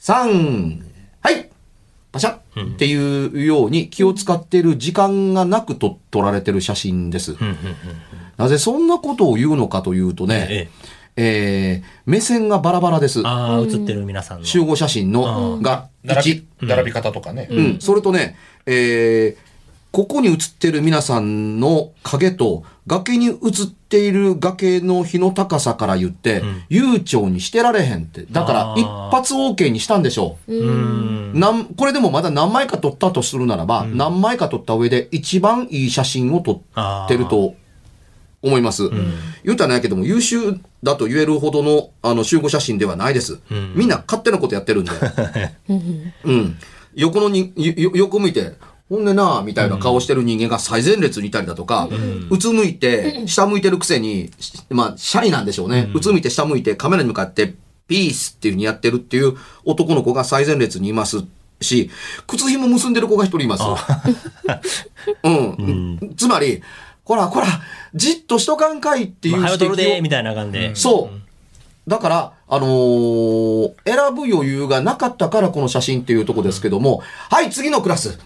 [0.00, 0.82] 3、
[1.20, 1.50] はい、
[2.10, 2.40] パシャっ
[2.76, 7.36] ていうように気を使っている時間がなくと撮られてる写真です。
[8.36, 10.68] なぜそんなことを言うのかというとね、え
[11.16, 13.22] えー目線がバラバラです。
[13.24, 14.44] ああ、映ってる皆さんの。
[14.44, 16.34] 集合写真の、が1並。
[16.34, 17.48] び、並び方とかね。
[17.50, 19.54] うん、それとね、えー
[19.94, 28.26] ここに写ってる皆さんの影と、崖に写っている崖の日の高さから言って、悠長にしてられへんって。
[28.28, 30.52] だから一発 OK にしたんでしょう。
[30.52, 31.38] うん。
[31.38, 37.54] なんこれでもまだ何枚か撮ったとするならば、何枚か撮った上で一番いい写真を撮ってると
[38.44, 38.90] 思います。
[39.42, 43.40] 言うたらないけども、優秀だと言えるほどのあの集合写真ではないです。
[43.74, 44.92] みんな勝手なことやってるんで。
[46.24, 46.56] うん。
[46.94, 48.52] 横のに、横向いて、
[48.88, 51.88] ほんでなみたいな顔してる人間が最前列にいたりだとか、
[52.30, 55.90] うつむいて、下向いてるくせに、しまあ、シャイなんでしょうね。
[55.94, 57.54] うつむいて下向いてカメラに向かって、
[57.88, 61.24] ピースっていう風にやってるっていう男の子が最前列にいます
[61.60, 61.90] し、
[62.26, 63.64] 靴紐結んでる子が一人います。
[65.22, 66.14] うん。
[66.16, 66.62] つまり、
[67.04, 67.46] こらこら、
[67.94, 70.74] じっとしとかんかいっていうまあ、早指撮るで、摘をみたいな感じで。
[70.74, 71.90] そう。
[71.90, 78.18] だから、あのー選ぶ余裕がなかったからこの写真っていうとこですけども、はい、次のクラス。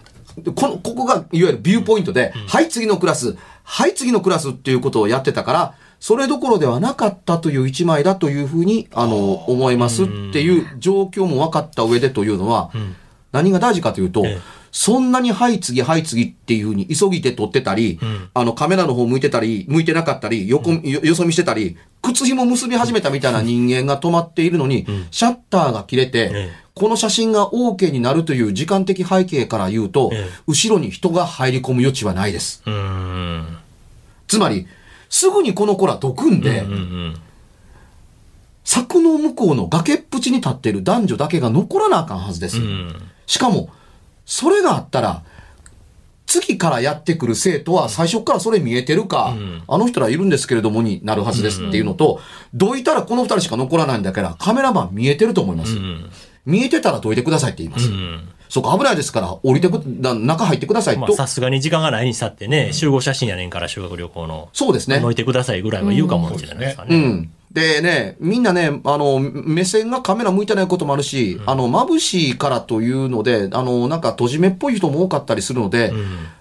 [0.55, 3.35] この、ここがいわゆるビューポイントで、はい、次のクラス。
[3.63, 12.71] はい、次のクラスっていうことをやってたから、それどころではなかったという一枚だというふうに、あの、思いますっていう状況も分かった上でというのは、
[13.33, 17.99] 何が大事かというと、ええそんなにはい次はい次っていうふうに急ぎで撮ってたり、
[18.33, 32.63] あのカメラの方向いてたり、向いてなかったり、横、よよそ見してたり、靴紐結び始めたみたいな人間が止まっているのに、シャッターが切れて、ええこの写真が OK になるという時間的背景から言うと、ええ後ろに人が入り込む余地はないです。
[32.65, 33.57] うん。
[34.27, 34.65] つまり、
[35.09, 37.15] すぐにこの子らどくんで、うんうん。
[38.63, 42.59] 柵の向こうの崖っぷちに立っている男女だけが残らなあかんはずです。
[42.59, 42.95] うん。
[43.25, 43.69] しかも、
[44.29, 45.23] それがあったら、
[46.27, 52.21] 次からやってくる生徒は最初からそれ見えてるか、うんあの人らいるんですけれどもになるはずですっていうのと、
[52.53, 55.75] どいたらこの二人しか残らないんだから、カメラマン見えてると思います。
[55.75, 56.11] うん。
[56.45, 57.89] 見えてたらどいてくださいって言います。
[57.89, 58.29] うん。
[58.47, 61.15] そこ危ないですから、降りてく、な中入ってくださいまあ、と。
[61.15, 64.49] さすがに時間がないにしたってね、集合写真やねんから、修学旅行の。
[64.53, 64.99] そうですね。
[64.99, 66.95] 乗いてくださいぐらいは言うかもしれないですかね。
[66.95, 67.31] うん。
[67.51, 75.91] でね、みんなね、あの、目線がカメラ向いてないこともあるし、あの、眩しいからというので、あの、なんか、閉じ目っぽい人も多かったりするので、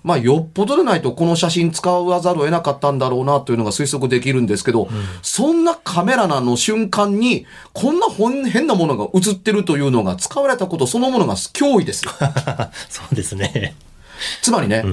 [0.04, 4.88] まあ、よっぽどでないとこの写真使わざるを得なかったんだろうなというのが推測できるんですけど、
[5.22, 12.04] そんなカメラなの瞬間に、こんな本変なものが映ってるというのが使われたことそのものが脅威です。
[12.90, 13.74] そうですね。
[14.42, 14.84] つまりね、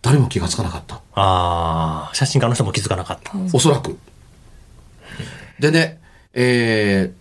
[0.00, 0.96] 誰も気がつかなかった。
[1.14, 3.32] ああ、写真家の人も気づかなかった。
[3.52, 3.98] おそらく。
[5.60, 6.00] でね、
[6.32, 7.20] えー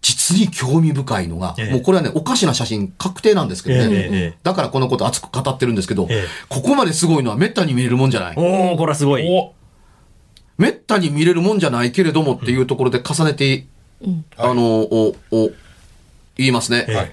[0.00, 1.72] 実に興味深いのが、ええ。
[1.72, 4.38] もうこれはね、おかしな写真確定なんですけどね、ええええ。
[4.42, 6.26] だからこのこと熱く語ってるんですけど、ええ。
[6.48, 8.34] ここまですごいのは滅多に見れるもんじゃない。
[8.36, 9.26] おおこれはすごい。
[9.28, 9.52] お。
[10.56, 13.66] 滅多に見れるもんじゃないけれどもっていうところで重ねて、
[14.36, 15.50] あの、お、お、
[16.36, 17.12] 言いますね。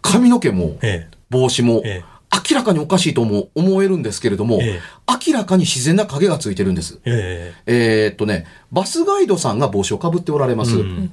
[0.00, 1.08] 髪の毛も、え。
[1.28, 2.17] 帽子も、ええ
[2.50, 4.80] 明らかにおかしいとも思えるんですけれども、ええ
[5.26, 7.00] 明らかに自然な影がついてるんです。
[7.04, 10.72] えええーっとね、バスガイドさんが帽子をかぶっておられます。
[10.72, 11.12] えうん。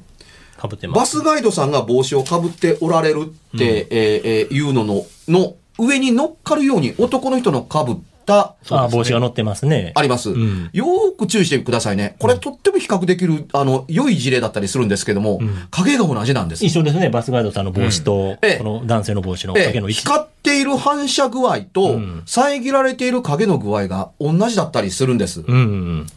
[0.57, 0.97] かぶってます。
[0.97, 9.91] バスガイドさんが帽子をかぶっておられるって、えーえーいうのの、の上に乗っかるように男の人のかぶった、あ、帽子が乗ってますね。
[9.95, 10.29] あります。
[10.31, 12.15] んよーく注意してくださいね。
[12.19, 15.39] これとっても比較できる、あの、良い事例だったりするんですけども、
[15.71, 16.65] 影が同じなんです。
[16.65, 20.01] 一緒ですね、バスガイドさんの帽子と、ええこの男性の帽子のええ影の位置。
[20.01, 25.41] 光っている反射具合と、ん遮られている影の具合が同じだったりするんです。
[25.41, 26.07] うんうん。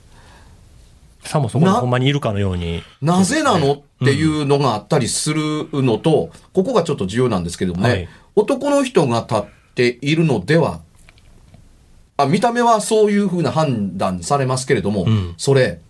[1.24, 2.82] さもそこほんまにいるかのように。
[3.02, 9.44] なぜなのっていうのがあったりするのと、ここがちょっと重要なんですけどもね、はい男の人が立っ
[9.74, 10.78] ているのでは、
[12.18, 15.80] あ見た目はそういうふうな判断されますけれども、んそれ、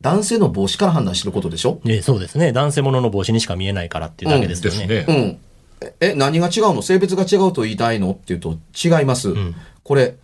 [0.00, 1.80] 男性の帽子から判断してることでしょ？
[1.86, 2.52] ええそうですね。
[2.52, 4.86] 男性ものの帽子にしか見えないからっていうだけですよね。
[4.86, 5.38] ですね。
[5.80, 5.86] うん。
[6.00, 6.82] え、何が違うの？
[6.82, 8.12] 性別が違うと言いたいの？
[8.12, 9.30] っていうと違います。
[9.30, 10.16] んこれ、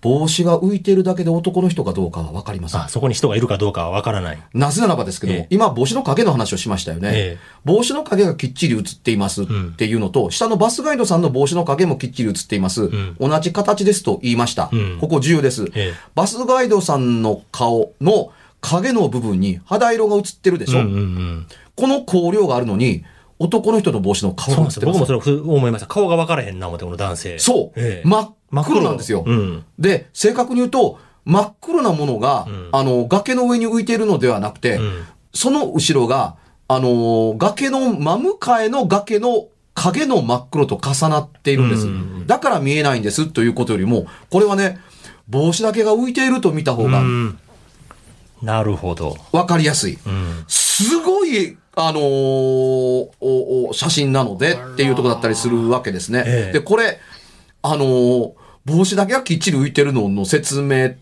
[0.00, 2.88] 帽子が浮いているだけで男の人かどうかはわかりませんあ、。
[2.88, 4.42] そこに人がいるかどうかはわからない。
[4.54, 7.10] なぜならばですけども、ええ今帽子の影の話をしましたよね。
[7.12, 12.84] ええ帽子の影がきっちり映っていますっていうのと、下のバスガイドさんの帽子の影もきっちり映っています。
[12.84, 14.70] ん同じ形ですと言いました。
[14.72, 21.46] うんここ重要です、ええバスガイドさんの顔の影の部分に肌色が映ってるでしょ、うんうんうん。
[21.76, 23.04] この光量があるのに、
[23.40, 24.54] 男の人の帽子の顔。
[24.54, 25.86] が僕もそれを思いました。
[25.86, 27.38] 顔が分からへんな思って、この男性。
[27.38, 28.20] そう、ええ真
[28.62, 29.24] っ黒なんですよ。
[29.26, 29.64] うん。
[29.78, 34.80] で、正確に言うと、真っ黒なものが、んあの、崖の上に浮いているのではなくて、ん
[35.32, 36.36] その後ろが、
[36.68, 41.86] あのー崖の真向かいの崖の影の真っ黒と重なっているんです。
[41.86, 44.78] うんだから見えないんですということよりも、これはね、
[45.28, 47.38] 帽子だけが浮いていると見た方がうん。
[48.42, 49.16] なるほど。
[49.32, 49.98] わかりやすい。
[50.06, 50.44] うん。
[50.48, 56.24] すごい、あのー写真なのでっていうところだったりするわけですね。
[56.26, 56.98] ええで、これ、
[57.62, 58.32] あのー
[58.66, 60.94] 帽子だけがきっちり浮いてるのの説明っ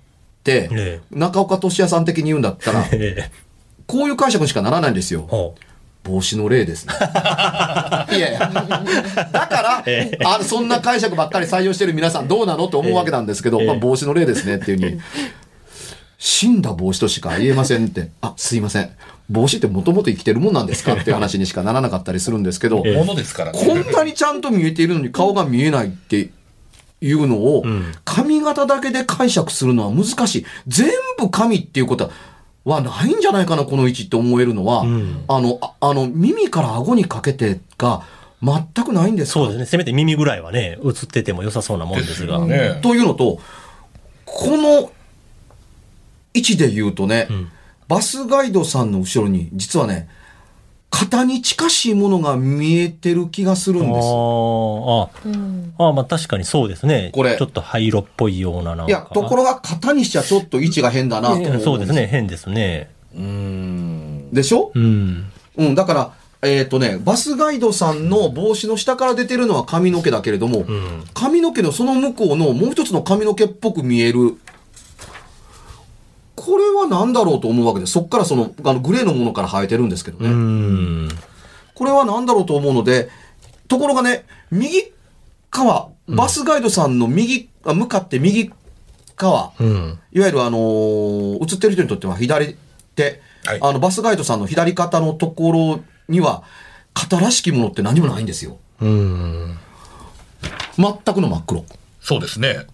[0.44, 3.30] て、え中岡俊也さん的に言うんだったら、ええ。
[3.86, 5.54] こういう解釈にしかならないんですよ。
[6.04, 6.94] 帽子の例ですね。
[8.16, 8.38] いやいや。
[9.32, 9.84] だから、
[10.24, 15.00] あそんな解釈ばっかり採用してる皆さんどうなのって思うわけなんですけど、ええまあ、帽子の例ですねっていうふうに。
[16.18, 18.10] 死んだ帽子としか言えませんって。
[18.20, 18.90] あ、すいません。
[19.30, 23.58] 帽子ってもともと生きてるもんなんですかっていう話にしかならなかったりするんですけど、ええものですからね。
[23.58, 26.30] こんなにちゃんと見えているのに顔が見えないって
[27.00, 30.46] いうのを、ん髪型だけで解釈するのは難しい。
[30.66, 32.10] 全部髪っていうこと
[32.64, 38.02] はないんじゃないかな、この位置って思えるのは、んあの、ああの、耳から顎にかけてが
[38.42, 39.66] 全くないんですかそうですね。
[39.66, 42.38] せめて耳ぐらいはね、映ってても良さそうなもんですが。
[42.46, 42.78] ね。
[42.82, 43.40] というのと、
[44.24, 44.90] この
[46.34, 47.50] 位置で言うとね、ん
[47.88, 50.08] バスガイドさんの後ろに、実はね、
[50.90, 54.06] 型に近しいものが見えてる気がするんです。
[54.06, 55.74] あーあ、うん。
[55.78, 57.10] ああ、まあ確かにそうですね。
[57.12, 58.84] これちょっと灰色っぽいようななんか。
[58.86, 62.06] いや、ところが型にしちゃちょっと位置が変だなと思えうんえそうですね。
[62.06, 62.90] 変ですね。
[63.14, 64.30] うーん。
[64.32, 64.72] でしょ？
[64.74, 65.30] うん。
[65.56, 71.04] うん、だから、えっ、とね、バスガイドさんの帽子の下から出てるのは髪の毛だけれども、うん。
[71.14, 74.38] 髪の毛のその向こうのもう一つの髪の毛っぽく見える。
[76.48, 77.92] これは何だろうと思うわけです。
[77.92, 80.30] そっからその、あの、グレーのものから生えてるんですけどね。
[80.30, 81.08] うん。
[81.74, 83.10] これは何だろうと思うので、
[83.68, 84.92] ところがね、右
[85.50, 88.50] 側、バスガイドさんの右、あ向かって右
[89.14, 89.98] 側、うん。
[90.10, 92.56] いわゆるあのー映ってる人にとっては左
[92.94, 96.44] 手、はいあの、バスガイドさんの左肩のところには、
[96.94, 98.56] 肩らしきものって何もないんですよ。
[98.80, 99.58] うん。
[100.78, 101.66] 全くの真っ黒。
[102.00, 102.66] そうですね。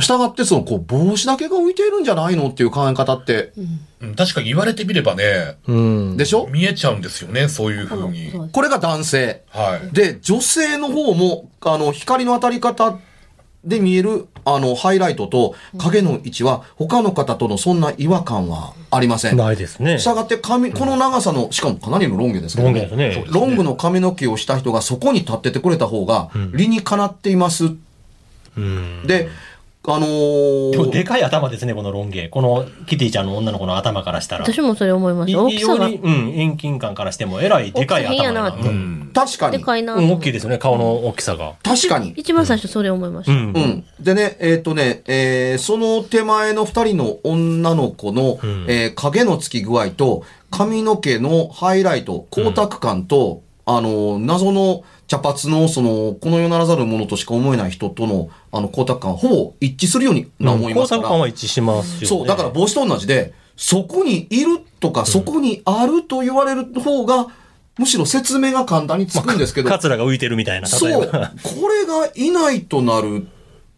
[0.00, 3.80] したがって、その、こう、帽子だけが浮いているんじゃないのっていう考え方って、うん
[4.16, 6.16] 確かに言われてみればね、うん。
[6.16, 6.46] でしょ？
[6.46, 8.32] 見えちゃうんですよね、そういうふうに。
[8.50, 9.42] これが男性。
[9.50, 9.94] はい。
[9.94, 12.98] で、女性の方も、あの、光の当たり方
[13.62, 19.36] で見える、あの、ハイライトと影の位置は、他の方とのそんな違和感はありません。
[19.36, 19.98] ないですね。
[19.98, 27.66] したがって髪、この長さの、しかもかなりのロン毛ですけどロン毛ですねロングの髪の毛をした人がそこに立っててくれた方が、理にかなっています。
[28.56, 29.06] うん。
[29.06, 29.28] で、
[29.82, 32.28] あのーでもでかい頭ですね、このロン毛。
[32.28, 34.44] このキティちゃんの女の子の頭からしたら。
[34.44, 35.42] 私もそれ思いまいした。
[35.42, 35.86] 大きさが。
[35.86, 39.10] うん、遠近感からしても、えらいでかい頭やななってうん。
[39.14, 39.56] 確かに。
[39.56, 40.12] でかいなとうん。
[40.12, 41.54] 大きいですよね、顔の大きさが。
[41.62, 42.10] 確かに。
[42.10, 43.32] 一番最初それ思いました。
[43.32, 43.52] うん。
[43.52, 43.84] うん。
[43.98, 61.00] でね、えっ、とね、えーその手前の二人の女の子の、んえー影のつき具合と、髪の毛のハイライト、光沢感と、あの、謎の茶髪の、その、この世ならざるものとしか思えない人との、あの、光沢感、ほぼ一致するようにな思いますから。
[61.00, 62.06] 光沢感は一致しますよね。
[62.06, 67.26] そう、だから帽子と同じで、そこにいるとか、そこにあると言われる方が、
[67.76, 71.04] むしろ説明が簡単につくんですけど、カツラが浮いてるみたいな、そう。
[71.04, 73.26] これがいないとなる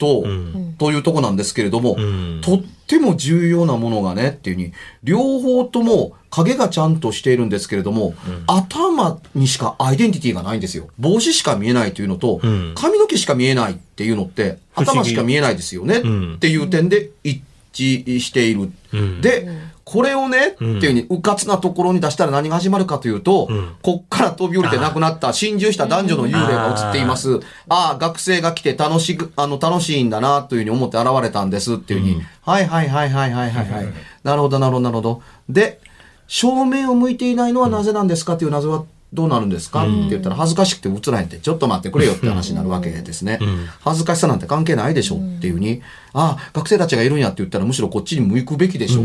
[0.02, 0.74] と、ん。
[0.78, 2.40] というとこなんですけれども、うん。
[2.42, 2.62] とっ
[2.96, 4.72] っても重要なものがねっていうふうに、
[5.02, 8.14] 両方とも影がちゃんとしているんですけれども、
[8.46, 10.88] 頭にしかアイデンティティがないんですよ。
[10.98, 12.74] 帽子しか見えないというのと、ん。
[12.74, 16.34] 髪の毛しか見えないっていうのって、頭しか見えないですよね、ん。
[16.34, 17.42] っていう点で一
[17.72, 18.70] 致している。
[18.92, 19.20] うん。
[19.22, 19.48] で、
[19.92, 23.76] これをね、っていうふうに、うかつなところに出したら何が始まるかというと、ん。
[23.82, 27.40] こっから飛び降りて亡くなった、心中した男女の幽霊が映っています。
[27.68, 33.92] ああ、学生が来て楽しく、あの、楽しいんだな、というふうに思って現れたんですっていうふうに、はいはいはいはいはいはいはい。
[34.24, 35.22] なるほどなるほどなるほど。
[35.50, 35.78] で、
[36.26, 43.38] 正面を向いていないのはなぜなんですかという謎はどうなるんですか、って言ったら恥ずかしくて映らへんって、ちょっと待ってくれよって話になるわけですね。
[43.80, 45.82] 恥ずかしさなんて関係ないでしょっていうふうに、
[46.14, 49.02] ああ、学生たちがいるんやって言ったらむしろこっちに向くべきでしょ。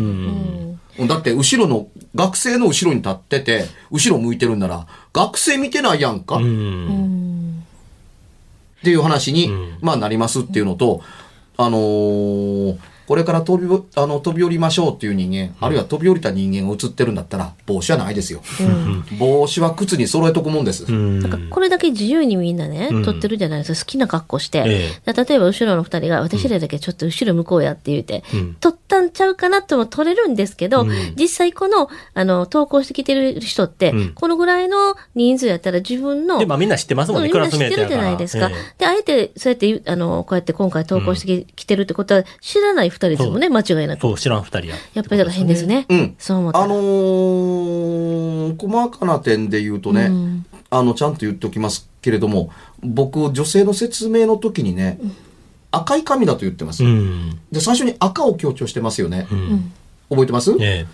[1.05, 7.63] だって後ろの、学生の後ろに立ってて、後ろ向いてるんなら、学生見てないやんか、うっん。
[8.83, 9.77] ていう話に、ん。
[9.81, 11.01] まあなりますっていうのと、
[11.57, 12.77] あのー
[13.07, 18.41] これから飛びお、あの、飛び降りましょうっていう人間、あるいは飛び降りた人間が映ってるんだったら、帽子はないですよ。
[19.17, 20.83] 帽子は靴に揃えとくもんです。
[20.83, 21.19] うん。
[21.21, 23.03] なんかこれだけ自由にみんなね、うん。
[23.05, 23.79] 撮ってるじゃないですか。
[23.79, 24.61] 好きな格好して。
[24.61, 28.55] 例えば後ろの二人が、私らだけちょっと後ろ向こうやって言うて、うん。
[28.55, 30.89] 撮ったんちゃうかなとも撮れるんですけど、うん。
[31.15, 34.11] 実際この、あの、投稿してきてる人って、うん。
[34.15, 38.01] このぐらいの人数やったら自分の、で、まあみんな知ってますもんね、うんクラスメートみんな知ってる。
[38.01, 38.49] じゃないですか。
[38.49, 38.79] ええ。
[38.79, 44.01] で、あえて、そうやってあの、こうやって今回投稿してき,、てるってことは、知らない二人ですもんね、間違いなく。
[44.01, 44.75] そう、知らん二人や。
[44.93, 45.85] やっぱりだから変ですね。
[45.89, 46.65] うんそう思ったら。
[46.65, 52.49] あのー細かな点で言うとね、うんあの、ちゃんと言っておきますけれども、
[52.81, 54.99] 僕、女性の説明の時にね、
[55.71, 56.83] 赤い髪だと言ってます。
[56.83, 57.39] うん。
[57.51, 59.27] で、最初に赤を強調してますよね。
[59.31, 59.71] うん。
[60.09, 60.85] 覚えてます、え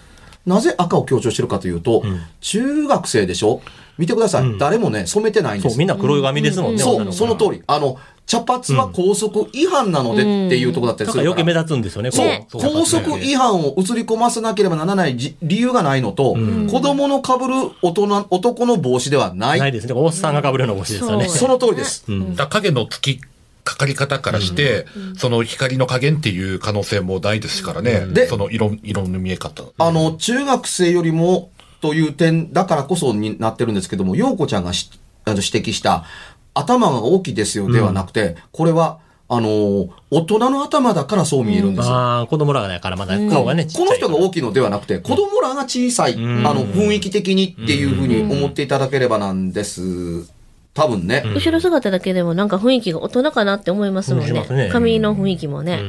[0.45, 3.61] なぜ赤を強調してるかというと、うん中学生でしょ？
[3.97, 5.77] 見てください、うん誰もね、染めてないんです。
[5.77, 7.63] みんな黒い髪ですもんね、そう、その通り。
[7.67, 11.35] あの、茶髪は校則違反なのでっていうところだったりするから。
[11.35, 19.59] だから余計目立つんですよね、そう、ね校則違反を移り込ませなければならないじ理由がないのと、ん子供の被る大人、男の帽子ではない。
[19.59, 19.93] ないですね。
[19.93, 21.27] おっさんが被るような帽子ですよね。
[21.27, 22.05] その通りです。
[22.07, 22.35] うん。
[22.35, 23.19] だ影のつき
[23.63, 24.85] かかり方からして、
[25.17, 28.05] その光の加減っていう可能性もないですからね。
[28.07, 29.63] でその色、色の見え方。
[29.77, 31.49] あの、中学生よりも
[31.83, 34.89] という点だからこそになってるんですけども、陽子ちゃんがし
[35.25, 36.05] あの指摘した、
[36.53, 41.93] 頭が大きいですよではなくて、これは、あの、大人の頭だからそう見えるんですよ。
[41.93, 50.31] ああ、子供らがだからまだ顔がね、ちっちゃいこの人が大きいのではなくて、子供らが小さい、んあの、雰囲気的にっていうふうに思っていただければなんです。
[50.73, 51.23] 多分ね。
[51.35, 54.69] 後ろ姿だけでもなんか雰囲気が大人かなって思いますもんねね。
[54.71, 55.81] 髪の雰囲気もね。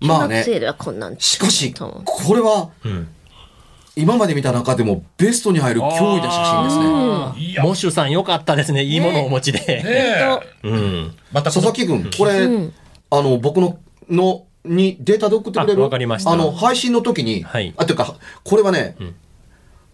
[0.00, 3.08] まあね学生ではこんなんしかし、と思うこれは、うん。
[3.98, 7.62] 今まで見た中でもベストに入る驚異な写真ですね。
[7.62, 8.84] モッシュさんよかったですね。
[8.84, 9.58] いいものをお持ちで。
[9.58, 10.38] ねえ。
[10.62, 11.16] うん。
[11.32, 12.74] また佐々木君、これ、うん。
[13.10, 13.78] あの、僕の、
[14.08, 16.30] の、にデータで送ってくれるあわかりました。
[16.30, 17.74] あの、配信の時に、はい。
[17.76, 19.14] あ、というか、これはね、ん。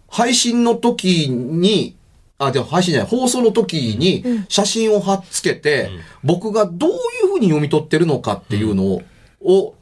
[0.08, 1.96] 配信の時に、
[2.38, 5.90] あ、でも配信じゃない、放送の時に写真を貼っつけて、
[6.22, 6.94] 僕がどうい
[7.24, 9.02] うふうに読み取ってるのかっていうのを、
[9.40, 9.74] を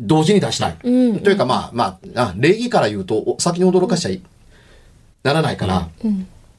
[0.00, 0.76] 同時に出したい。
[0.82, 1.20] うん。
[1.20, 4.20] というか、まあ、まあ、あ礼儀から言うと、お先に驚かしちゃい
[5.22, 5.88] ならないから、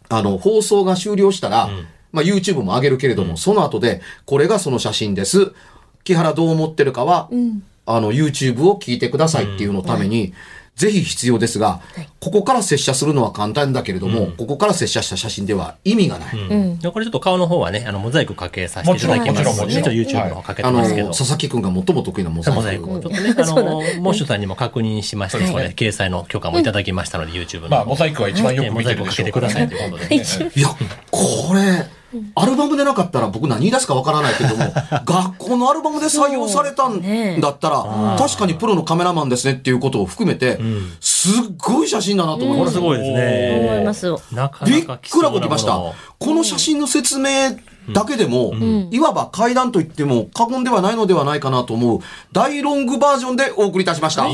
[0.09, 1.69] あの、放送が終了したら、
[2.11, 5.51] まあ、YouTube も上げるけれども、その後で、これがその写真です。
[6.03, 7.29] 木原どう思ってるかは、
[7.85, 10.33] あの、YouTube を聞いてくださいっていうのために、
[10.77, 11.81] ぜひ必要ですが、
[12.19, 16.37] ここから接写するのは簡単だけれども、ここから接写した写真では意味がない。
[16.37, 16.77] うん。
[16.77, 19.29] でこれちょっと顔の方はね、あの、モザイクかけさせていただきます。
[19.31, 21.07] もちろんもちろんもちろん一応 YouTube の方かけてますけど。
[21.07, 22.55] 佐々木くんが最も得意なモザイク。
[22.55, 27.69] モザイクをちょっとね、あの、モッシュさんにも確認しまして、それ掲載の許可もいただきましたので、YouTube の。
[27.69, 30.23] まあ、モザイクは一番よくモ見てるザイクかけてくださいということでね。
[30.55, 30.69] いや、
[31.09, 31.87] これ、
[32.35, 34.73] アルバムでなかったら僕何言い出すかわからないけども、
[35.05, 37.01] 学校のアルバムで採用されたん
[37.41, 40.59] だったら、確かにプロのカメラマンですねっていうことを含めて、
[40.99, 42.59] すっごい写真だなと思います。
[42.59, 43.69] これすごいですね。
[43.71, 44.07] 思います。
[44.33, 45.73] なかびっくらこきました。
[45.73, 45.95] こ
[46.33, 47.29] の写真の説明
[47.93, 48.53] だけでも、
[48.91, 51.99] いわば階段といっても過言ではないのではないかなと思う
[52.31, 54.27] 大ロングバージョンでお送りいたしました。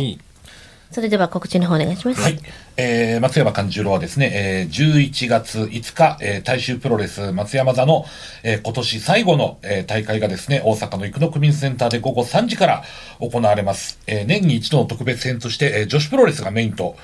[0.94, 0.96] いい。
[0.96, 2.22] それでは告知の方お願いします。
[2.22, 2.40] はい。
[2.78, 8.06] えー、松山勘十郎はですね、えー、11月5日、えー、大衆プロレス松山座の、
[8.44, 12.84] えー、今年最後の、えー、大会がですね、大阪の生野区民センターで午後3時から
[13.20, 14.00] 行われます。
[14.08, 16.96] えー、年に一度の特別編として、えー、女子プロレスがメインと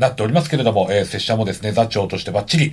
[0.00, 2.72] なっておりますけれども、えー、拙者もですね、座長としてバッチリ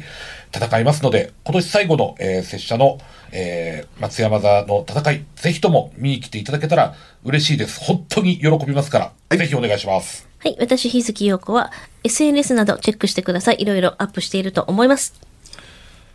[0.56, 3.00] 戦いますので、今年最後の、えー、拙者の、
[3.32, 7.80] えー、松山座の戦い、ぜひとも見に来ていただけたら嬉しいです。
[7.84, 10.27] 本当に喜びますから、ぜひお願いします。
[10.48, 10.56] はい。
[10.62, 11.74] 私、日月陽子は
[12.06, 13.58] SNS などチェックしてください。
[13.60, 15.14] いろいろアップしていると思います。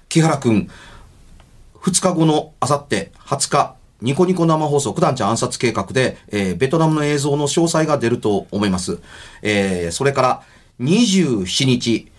[0.09, 0.71] 木原くん、
[1.83, 9.01] 2日後のあさって20日ニコニコ生放送、九段ちゃん暗殺計画で、えー、ベトナムの映像の詳細が出ると思います。
[9.43, 10.43] えー、それから、
[10.81, 12.11] 27日、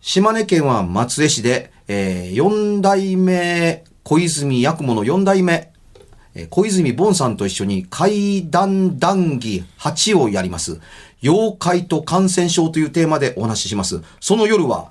[0.00, 5.72] 島根県は松江市で、えー、4代目小泉八雲の4代目、
[6.36, 10.80] えー、小泉ボンさんと一緒に怪談談義8をやります。
[11.22, 14.02] 妖怪と感染症というテーマでお話しします。
[14.20, 14.90] その夜は、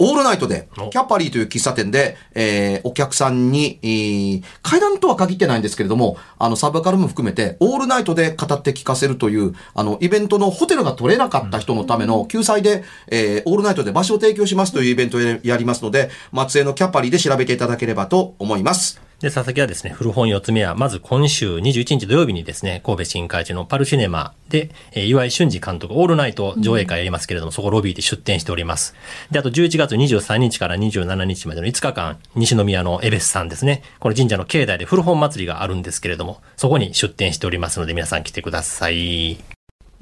[0.00, 19.03] オールナイトで、キャパリーという喫茶店で、えー、お客さんに、えー、階段とは限ってないんですけれども、あの、サブカルも含めて、オールナイトで語って聞かせるという、あの、イベントのホテルが取れなかった人のための救済で、えー、オールナイトで場所を提供しますというイベントをやりますので、松江のキャパリーで調べていただければと思います。
[19.24, 28.94] で、佐々木はですね、古本四つ目は、まず今週21日土曜日にですね、神戸新海地のパルシネマで、えー、岩井俊二監督、オールナイト上映会やりますけれども、うん、そこロビーで出展しております。
[29.30, 39.38] で、あと11月23日から27日までの5日間、西宮のエベスさんですね、この神社の境内で古本祭りがあるんですけれども、そこに出展しておりますので、皆さん来てください。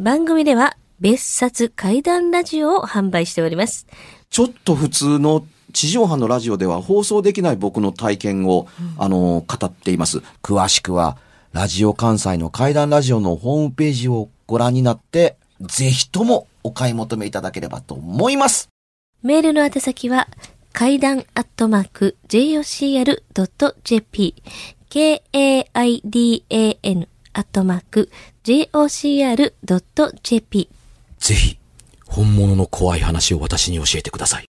[0.00, 3.86] 番組では、別冊怪談ラジオを販売しております。
[4.30, 8.68] ちょっと普通の地上波のラジオでは放送できない僕の体験を、
[8.98, 10.22] あの、語っています。
[10.42, 11.16] 詳しくは、
[11.52, 18.68] ラジオ関西の怪談ラジオのホームページをご覧になって、ぜひともお買い求めいただければと思います。
[19.22, 20.28] メールの宛先は、
[20.72, 23.22] 階段アットマーク jocr.jp
[24.88, 25.48] k-a-i-d-a-n
[27.34, 28.10] アットマーク
[28.44, 29.48] jocr.jp
[31.18, 31.56] ぜひ、
[32.06, 34.51] 本物の怖い話を私に教えてください。